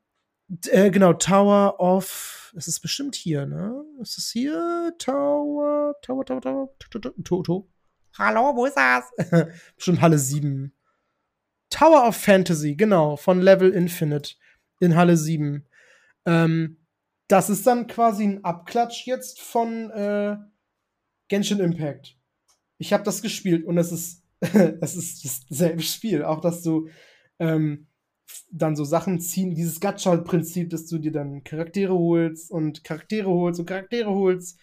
[0.70, 3.84] Äh, genau, Tower of, es ist bestimmt hier, ne?
[4.02, 4.94] Ist es hier?
[4.98, 6.70] Tower, Tower, Tower, Tower,
[7.24, 7.68] Toto.
[8.18, 9.12] Hallo, wo ist das?
[9.76, 10.72] bestimmt Halle 7.
[11.72, 14.36] Tower of Fantasy, genau, von Level Infinite
[14.80, 15.66] in Halle 7.
[16.26, 16.78] Ähm,
[17.28, 20.38] das ist dann quasi ein Abklatsch jetzt von äh,
[21.28, 22.16] Genshin Impact.
[22.78, 26.24] Ich habe das gespielt und es ist, es ist dasselbe Spiel.
[26.24, 26.90] Auch, dass du
[27.40, 27.88] ähm,
[28.52, 33.60] dann so Sachen ziehen, dieses Gacha-Prinzip, dass du dir dann Charaktere holst und Charaktere holst
[33.60, 34.60] und Charaktere holst.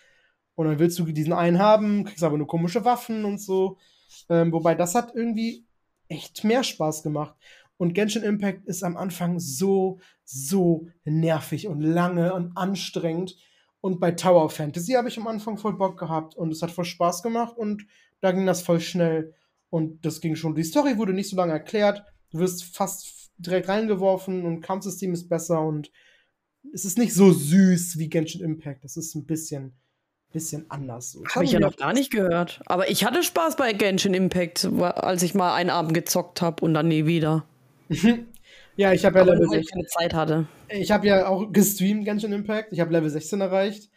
[0.60, 3.78] Und dann willst du diesen einen haben, kriegst aber nur komische Waffen und so.
[4.28, 5.64] Ähm, wobei das hat irgendwie
[6.08, 7.34] echt mehr Spaß gemacht.
[7.78, 13.38] Und Genshin Impact ist am Anfang so, so nervig und lange und anstrengend.
[13.80, 16.84] Und bei Tower Fantasy habe ich am Anfang voll Bock gehabt und es hat voll
[16.84, 17.86] Spaß gemacht und
[18.20, 19.32] da ging das voll schnell.
[19.70, 20.54] Und das ging schon.
[20.54, 22.04] Die Story wurde nicht so lange erklärt.
[22.32, 25.90] Du wirst fast direkt reingeworfen und Kampfsystem ist besser und
[26.74, 28.84] es ist nicht so süß wie Genshin Impact.
[28.84, 29.72] Es ist ein bisschen,
[30.32, 31.12] bisschen anders.
[31.12, 31.24] So.
[31.34, 32.60] habe ich ja noch gar nicht gehört.
[32.66, 36.74] Aber ich hatte Spaß bei Genshin Impact, als ich mal einen Abend gezockt habe und
[36.74, 37.44] dann nie wieder.
[38.76, 39.74] Ja, ich habe ja Level nur, weil ich 16.
[39.74, 40.46] keine Zeit hatte.
[40.70, 42.72] Ich habe ja auch gestreamt Genshin Impact.
[42.72, 43.90] Ich habe Level 16 erreicht,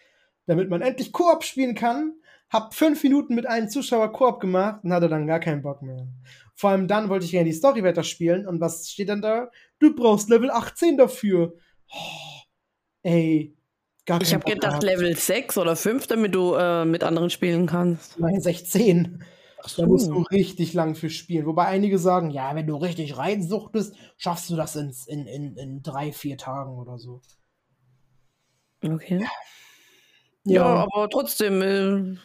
[0.45, 2.15] damit man endlich Koop spielen kann.
[2.49, 6.07] Hab fünf Minuten mit einem Zuschauer Koop gemacht und hatte dann gar keinen Bock mehr.
[6.55, 9.49] Vor allem dann wollte ich gerne die Story weiterspielen und was steht dann da?
[9.79, 11.55] Du brauchst Level 18 dafür.
[11.89, 12.41] Oh,
[13.03, 13.55] ey,
[14.05, 14.83] gar Ich habe gedacht gehabt.
[14.83, 18.19] Level 6 oder 5, damit du äh, mit anderen spielen kannst.
[18.19, 19.23] Nein, 16.
[19.65, 21.45] Ach Da musst du richtig lang für spielen.
[21.45, 25.81] Wobei einige sagen, ja, wenn du richtig reinsuchtest, schaffst du das in, in, in, in
[25.81, 27.21] drei, vier Tagen oder so.
[28.85, 29.25] Okay.
[30.43, 31.61] Ja, aber trotzdem.
[31.61, 32.17] Äh,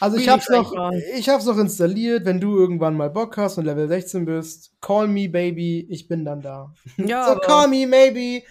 [0.00, 1.00] Also ich hab's noch, mal.
[1.16, 2.24] ich hab's noch installiert.
[2.24, 5.86] Wenn du irgendwann mal Bock hast und Level 16 bist, call me, baby.
[5.90, 6.74] Ich bin dann da.
[6.96, 8.44] ja, so call me, maybe.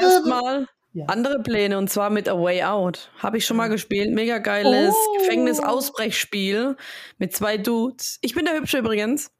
[0.00, 1.06] Erstmal Ja.
[1.06, 3.10] andere Pläne und zwar mit A Way Out.
[3.18, 4.12] Habe ich schon mal gespielt.
[4.12, 5.18] Mega geiles Oh.
[5.18, 6.76] Gefängnisausbrechspiel
[7.18, 8.18] mit zwei Dudes.
[8.22, 9.30] Ich bin der Hübsche übrigens.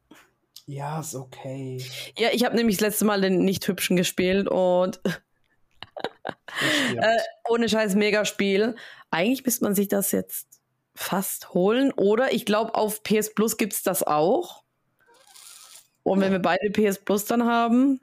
[0.67, 1.83] Ja, ist okay.
[2.17, 5.01] Ja, ich habe nämlich das letzte Mal den Nicht-Hübschen gespielt und.
[6.97, 7.17] Äh,
[7.49, 8.75] ohne Scheiß Megaspiel.
[9.11, 10.47] Eigentlich müsste man sich das jetzt
[10.95, 11.93] fast holen.
[11.93, 14.63] Oder ich glaube, auf PS Plus gibt es das auch.
[16.11, 18.01] Und wenn wir beide PS Plus dann haben,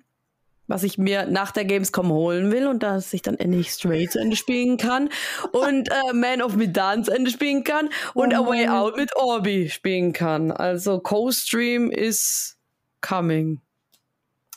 [0.65, 4.17] was ich mir nach der Gamescom holen will und dass ich dann endlich Stray zu
[4.17, 5.09] Ende spielen kann
[5.51, 8.69] und äh, Man of Medan zu Ende spielen kann und Oh A Way.
[8.69, 10.51] Out mit Orbi spielen kann.
[10.51, 12.57] Also Co-Stream is
[13.01, 13.59] coming.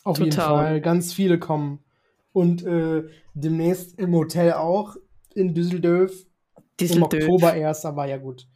[0.04, 0.48] Auf jeden total.
[0.48, 0.80] Fall.
[0.80, 1.82] Ganz viele kommen.
[2.32, 3.02] Und äh,
[3.34, 4.94] demnächst im Hotel auch
[5.34, 6.12] in Düsseldorf.
[6.56, 7.14] Im Düsseldorf.
[7.14, 8.46] Oktober erst, aber ja gut.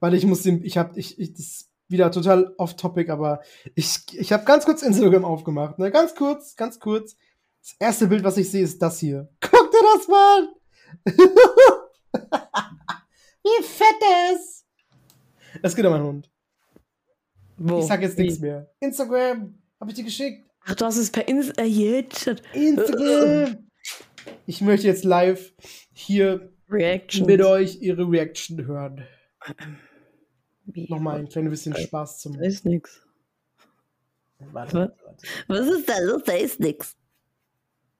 [0.00, 3.42] weil ich muss den, ich habe, ich, ich, das wieder total off-topic, aber
[3.74, 5.90] ich, ich habe ganz kurz Instagram aufgemacht, ne?
[5.90, 7.16] Ganz kurz, ganz kurz.
[7.60, 9.28] Das erste Bild, was ich sehe, ist das hier.
[9.40, 10.48] Guck dir das mal an!
[13.42, 14.66] Wie fett der ist!
[15.62, 16.30] Das geht um meinen Hund.
[17.56, 17.78] Wo?
[17.78, 18.70] Ich sag jetzt nichts mehr.
[18.80, 20.50] Instagram, habe ich dir geschickt.
[20.66, 21.62] Ach, du hast es per Insta.
[21.62, 22.04] Äh.
[22.52, 23.68] Instagram!
[24.46, 25.52] Ich möchte jetzt live
[25.92, 27.26] hier Reaction.
[27.26, 29.06] mit euch ihre Reaction hören.
[30.66, 30.86] Wie?
[30.88, 32.38] Nochmal ein kleines bisschen Spaß zum.
[32.38, 33.02] Da ist nix.
[34.38, 34.90] Warte, Was?
[35.04, 35.26] warte.
[35.48, 36.22] Was ist da los?
[36.24, 36.96] Da ist nix.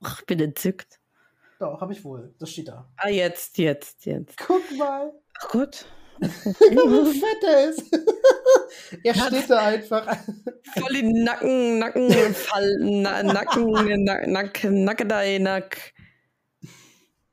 [0.02, 1.00] Ach, ich bin entzückt.
[1.58, 2.34] Doch, habe ich wohl.
[2.38, 2.90] Das steht da.
[2.96, 4.36] Ah, jetzt, jetzt, jetzt.
[4.38, 5.86] Guck mal, Ach Gott.
[6.20, 7.98] wie fett er ist.
[9.02, 10.06] er steht da einfach.
[10.78, 15.92] Voll die Nacken, Nackenfalten, Na, Nacken, Nack, Nack, Nackedei, Nack.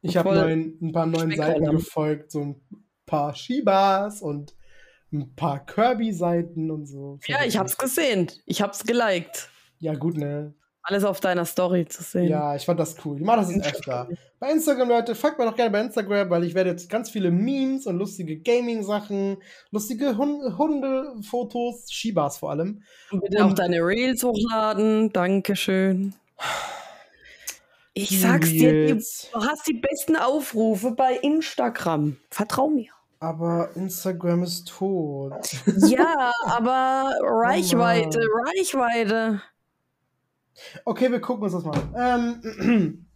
[0.02, 2.62] Ich habe ein paar neuen Seiten gefolgt, so ein
[3.06, 4.56] paar Shibas und
[5.12, 7.20] ein paar Kirby-Seiten und so.
[7.28, 8.32] Ja, ich hab's gesehen.
[8.46, 9.50] Ich hab's geliked.
[9.80, 10.54] Ja, gut, ne?
[10.84, 12.28] Alles auf deiner Story zu sehen.
[12.28, 13.18] Ja, ich fand das cool.
[13.20, 14.08] Ich mache das jetzt öfter.
[14.40, 17.30] Bei Instagram, Leute, folgt mir doch gerne bei Instagram, weil ich werde jetzt ganz viele
[17.30, 19.38] Memes und lustige Gaming-Sachen,
[19.70, 22.82] lustige Hun Hunde-Fotos, Shibas vor allem.
[23.12, 25.14] Und bitte auch Und- deine Reels hochladen.
[25.14, 26.16] Dankeschön.
[27.94, 28.96] Ich sag's dir, du
[29.46, 32.18] hast die besten Aufrufe bei Instagram.
[32.32, 32.90] Vertrau mir.
[33.22, 35.32] Aber Instagram ist tot.
[35.88, 39.40] Ja, aber Reichweite, Reichweite.
[40.86, 42.42] Okay, wir gucken uns das mal an.
[42.44, 43.08] Ähm,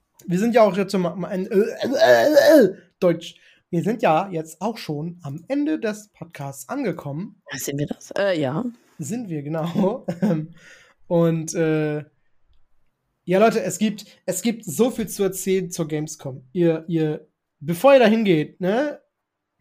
[0.28, 1.50] wir sind ja auch jetzt am Ende.
[1.50, 3.34] Äh, äh, äh, Deutsch.
[3.70, 7.42] Wir sind ja jetzt auch schon am Ende des Podcasts angekommen.
[7.50, 8.12] Sind wir das?
[8.16, 8.64] Äh, ja.
[9.00, 10.06] Sind wir, genau.
[11.08, 12.04] Und äh,
[13.24, 16.46] ja, Leute, es gibt, es gibt so viel zu erzählen zur Gamescom.
[16.52, 17.26] Ihr, ihr,
[17.58, 19.00] bevor ihr da hingeht, ne,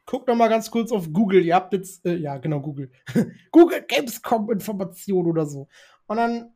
[0.08, 1.46] guckt noch mal ganz kurz auf Google.
[1.46, 2.90] Ihr habt jetzt, äh, ja, genau, Google.
[3.52, 5.68] Google Gamescom Information oder so.
[6.08, 6.54] Und dann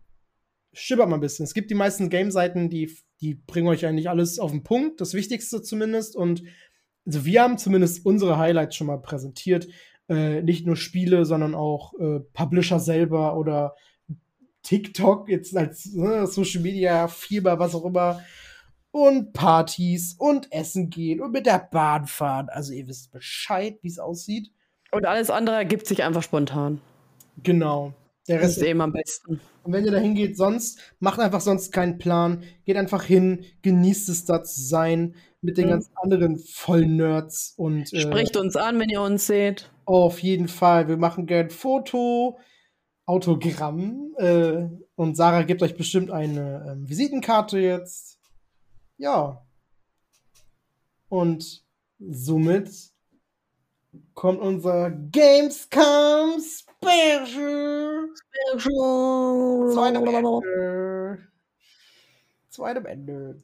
[0.73, 1.43] schippert mal ein bisschen.
[1.43, 5.13] Es gibt die meisten Game-Seiten, die, die bringen euch eigentlich alles auf den Punkt, das
[5.13, 6.15] Wichtigste zumindest.
[6.15, 6.43] Und
[7.05, 9.67] also wir haben zumindest unsere Highlights schon mal präsentiert.
[10.07, 13.75] Äh, nicht nur Spiele, sondern auch äh, Publisher selber oder
[14.63, 18.21] TikTok jetzt als ne, Social Media, Fieber, was auch immer.
[18.91, 22.49] Und Partys und Essen gehen und mit der Bahn fahren.
[22.49, 24.51] Also ihr wisst Bescheid, wie es aussieht.
[24.91, 26.81] Und alles andere ergibt sich einfach spontan.
[27.41, 27.93] Genau.
[28.27, 29.39] Der Das Rest ist eben am besten.
[29.63, 32.43] Und wenn ihr da hingeht, sonst, macht einfach sonst keinen Plan.
[32.65, 35.69] Geht einfach hin, genießt es da zu sein mit den Mhm.
[35.71, 39.71] ganz anderen Vollnerds und äh, Spricht uns an, wenn ihr uns seht.
[39.85, 40.87] auf jeden Fall.
[40.87, 42.37] Wir machen gern Foto,
[43.05, 48.19] Autogramm äh, und Sarah gibt euch bestimmt eine ähm, Visitenkarte jetzt.
[49.01, 49.41] Ja.
[51.09, 51.63] Und
[51.97, 52.69] somit
[54.13, 58.09] kommt unser Gamescom Special.
[59.73, 61.17] Zweite Ende.
[62.49, 63.43] Zweite Ende.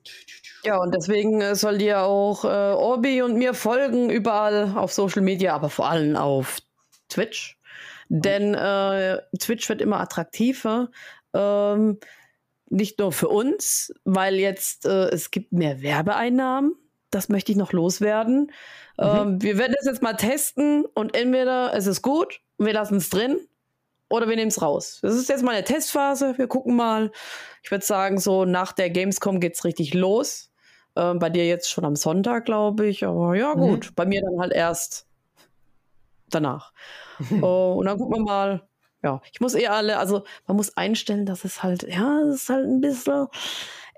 [0.64, 5.24] Ja, und deswegen äh, sollt ihr auch äh, Orbi und mir folgen, überall auf Social
[5.24, 6.60] Media, aber vor allem auf
[7.10, 7.60] Twitch.
[8.10, 10.92] Denn äh, Twitch wird immer attraktiver.
[11.34, 12.00] Ähm,
[12.70, 16.76] nicht nur für uns, weil jetzt äh, es gibt mehr Werbeeinnahmen.
[17.12, 18.52] Das möchte ich noch loswerden.
[19.00, 22.98] Ähm, wir werden das jetzt mal testen und entweder es ist gut und wir lassen
[22.98, 23.38] es drin
[24.10, 25.00] oder wir nehmen es raus.
[25.02, 26.38] Das ist jetzt mal eine Testphase.
[26.38, 27.12] Wir gucken mal.
[27.64, 30.52] Ich würde sagen, so nach der Gamescom geht's richtig los.
[30.96, 33.06] Ähm, bei dir jetzt schon am Sonntag, glaube ich.
[33.06, 33.60] Aber ja, Mhm.
[33.60, 33.96] gut.
[33.96, 35.08] Bei mir dann halt erst
[36.30, 36.74] danach.
[37.42, 38.67] oh, und dann gucken wir mal.
[39.04, 42.50] Ja, ich muss eh alle, also man muss einstellen, dass es halt, ja, es ist
[42.50, 43.28] halt ein bisschen.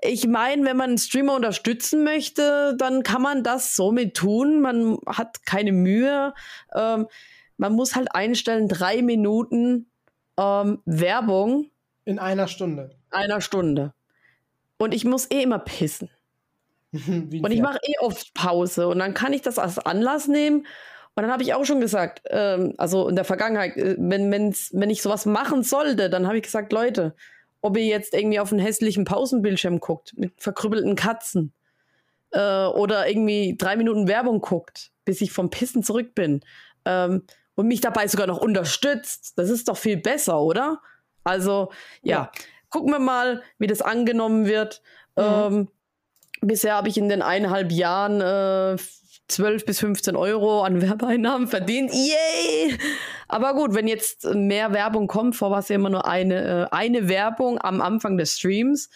[0.02, 4.60] Ich meine, wenn man einen Streamer unterstützen möchte, dann kann man das somit tun.
[4.60, 6.32] Man hat keine Mühe.
[6.74, 7.06] Ähm,
[7.56, 9.90] man muss halt einstellen, drei Minuten
[10.38, 11.70] ähm, Werbung
[12.04, 12.96] In einer Stunde.
[13.10, 13.92] einer Stunde.
[14.78, 16.08] Und ich muss eh immer pissen.
[16.92, 18.88] Und ich mache eh oft Pause.
[18.88, 20.66] Und dann kann ich das als Anlass nehmen.
[21.14, 24.70] Und dann habe ich auch schon gesagt, ähm, also in der Vergangenheit, äh, wenn, wenn's,
[24.72, 27.14] wenn ich sowas machen sollte, dann habe ich gesagt, Leute,
[27.60, 31.52] ob ihr jetzt irgendwie auf einen hässlichen Pausenbildschirm guckt, mit verkrüppelten Katzen,
[32.32, 36.40] äh, oder irgendwie drei Minuten Werbung guckt, bis ich vom Pissen zurück bin,
[36.84, 37.24] ähm,
[37.56, 40.80] und mich dabei sogar noch unterstützt, das ist doch viel besser, oder?
[41.24, 41.70] Also,
[42.02, 42.32] ja, Ja.
[42.70, 44.80] gucken wir mal, wie das angenommen wird.
[45.16, 45.22] Mhm.
[45.24, 45.68] Ähm,
[46.40, 48.78] bisher habe ich in den eineinhalb Jahren äh,
[49.30, 51.92] 12 bis 15 Euro an Werbeeinnahmen verdient.
[51.92, 52.76] Yay!
[53.28, 57.08] Aber gut, wenn jetzt mehr Werbung kommt, vor was ja immer nur eine, äh, eine
[57.08, 58.90] Werbung am Anfang des Streams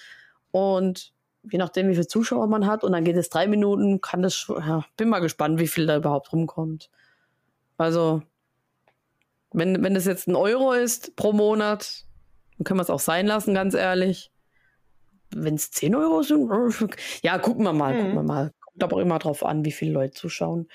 [0.51, 1.13] und
[1.51, 4.35] je nachdem, wie viele Zuschauer man hat, und dann geht es drei Minuten, kann das
[4.35, 6.91] schon, ja, bin mal gespannt, wie viel da überhaupt rumkommt.
[7.77, 8.23] Also,
[9.53, 12.05] Wenn, wenn das jetzt ein Euro ist pro Monat,
[12.59, 14.33] dann können wir es auch sein lassen, ganz ehrlich.
[15.35, 16.51] Wenn es 10 Euro sind,
[17.23, 17.99] ja, gucken wir mal, Mhm.
[17.99, 18.53] gucken wir mal.
[18.75, 20.69] Kommt aber auch immer drauf an, wie viele Leute zuschauen.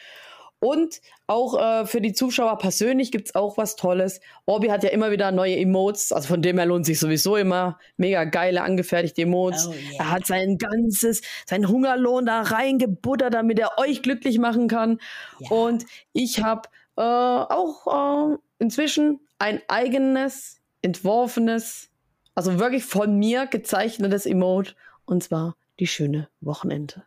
[0.60, 4.20] Und auch äh, für die Zuschauer persönlich gibt es auch was Tolles.
[4.46, 7.80] Orbi hat ja immer wieder neue Emotes, also von dem her lohnt sich sowieso immer.
[7.96, 9.68] Mega geile, angefertigte Emotes.
[9.68, 10.00] Oh, yeah.
[10.00, 15.00] Er hat sein ganzes, seinen Hungerlohn da reingebuttert, damit er euch glücklich machen kann.
[15.40, 15.52] Ja.
[15.52, 21.90] Und ich habe äh, auch äh, inzwischen ein eigenes, entworfenes,
[22.36, 24.74] also wirklich von mir gezeichnetes Emote.
[25.06, 27.04] Und zwar die schöne Wochenende.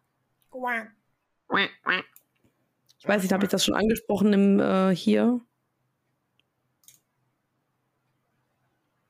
[2.99, 5.41] Ich weiß nicht, habe ich das schon angesprochen im, äh, hier?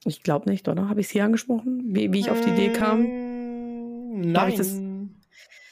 [0.05, 0.89] Ich glaube nicht, oder?
[0.89, 1.95] Habe ich es hier angesprochen?
[1.95, 3.03] Wie, wie ich auf die Idee kam?
[3.03, 5.21] Mm, das- Nein.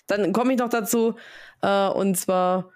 [0.06, 1.14] Dann komme ich noch dazu.
[1.62, 2.70] Äh, und zwar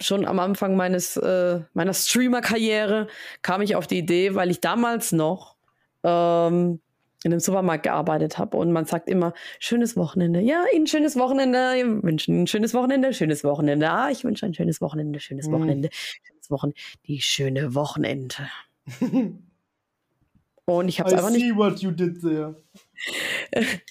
[0.00, 3.08] schon am Anfang meines, äh, meiner Streamer-Karriere
[3.42, 5.56] kam ich auf die Idee, weil ich damals noch
[6.02, 6.80] ähm,
[7.24, 10.40] in einem Supermarkt gearbeitet habe und man sagt immer, schönes Wochenende.
[10.40, 11.58] Ja, Ihnen schönes Wochenende.
[11.74, 13.90] Wir wünschen ein schönes Wochenende, schönes Wochenende.
[13.90, 15.52] Ah, ich wünsche ein schönes Wochenende, schönes Mhm.
[15.52, 16.80] Wochenende, schönes Wochenende.
[17.06, 18.48] Die schöne Wochenende.
[20.66, 22.56] Und ich habe I es einfach nicht see what you did there.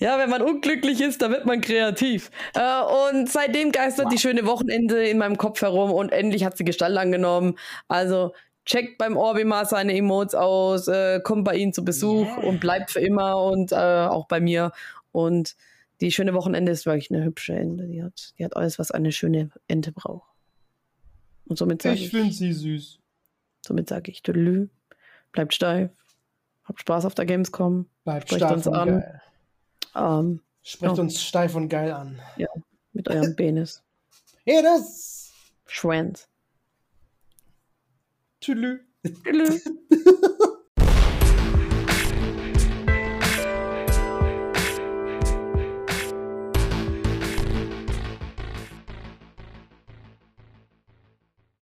[0.00, 2.30] Ja, wenn man unglücklich ist, da wird man kreativ.
[2.54, 6.64] Äh, und seitdem geistert die schöne Wochenende in meinem Kopf herum und endlich hat sie
[6.64, 7.58] Gestalt angenommen.
[7.86, 8.32] Also
[8.64, 12.36] checkt beim Orbi mal seine Emotes aus, äh, kommt bei ihnen zu Besuch Ja.
[12.48, 14.72] und bleibt für immer und äh, auch bei mir.
[15.12, 15.56] Und
[16.00, 17.86] die schöne Wochenende ist wirklich eine hübsche Ente.
[17.86, 20.28] Die hat, die hat alles, was eine schöne Ente braucht.
[21.46, 22.98] Und somit sage Ich ich, finde sie süß.
[23.66, 24.68] somit sage ich, Tüdelü,
[25.32, 25.90] bleibt steif,
[26.64, 27.86] habt Spaß auf der Gamescom.
[28.04, 28.88] Bleibt Sprecht steif uns und an.
[28.88, 29.22] geil.
[29.96, 31.02] Ähm, Sprecht Ja.
[31.02, 32.20] uns steif und geil an.
[32.92, 33.82] mit eurem Penis.
[34.46, 35.32] Das.
[35.66, 36.28] Schwanz.
[38.40, 38.86] Tüdelü.
[39.24, 39.64] Tschüss.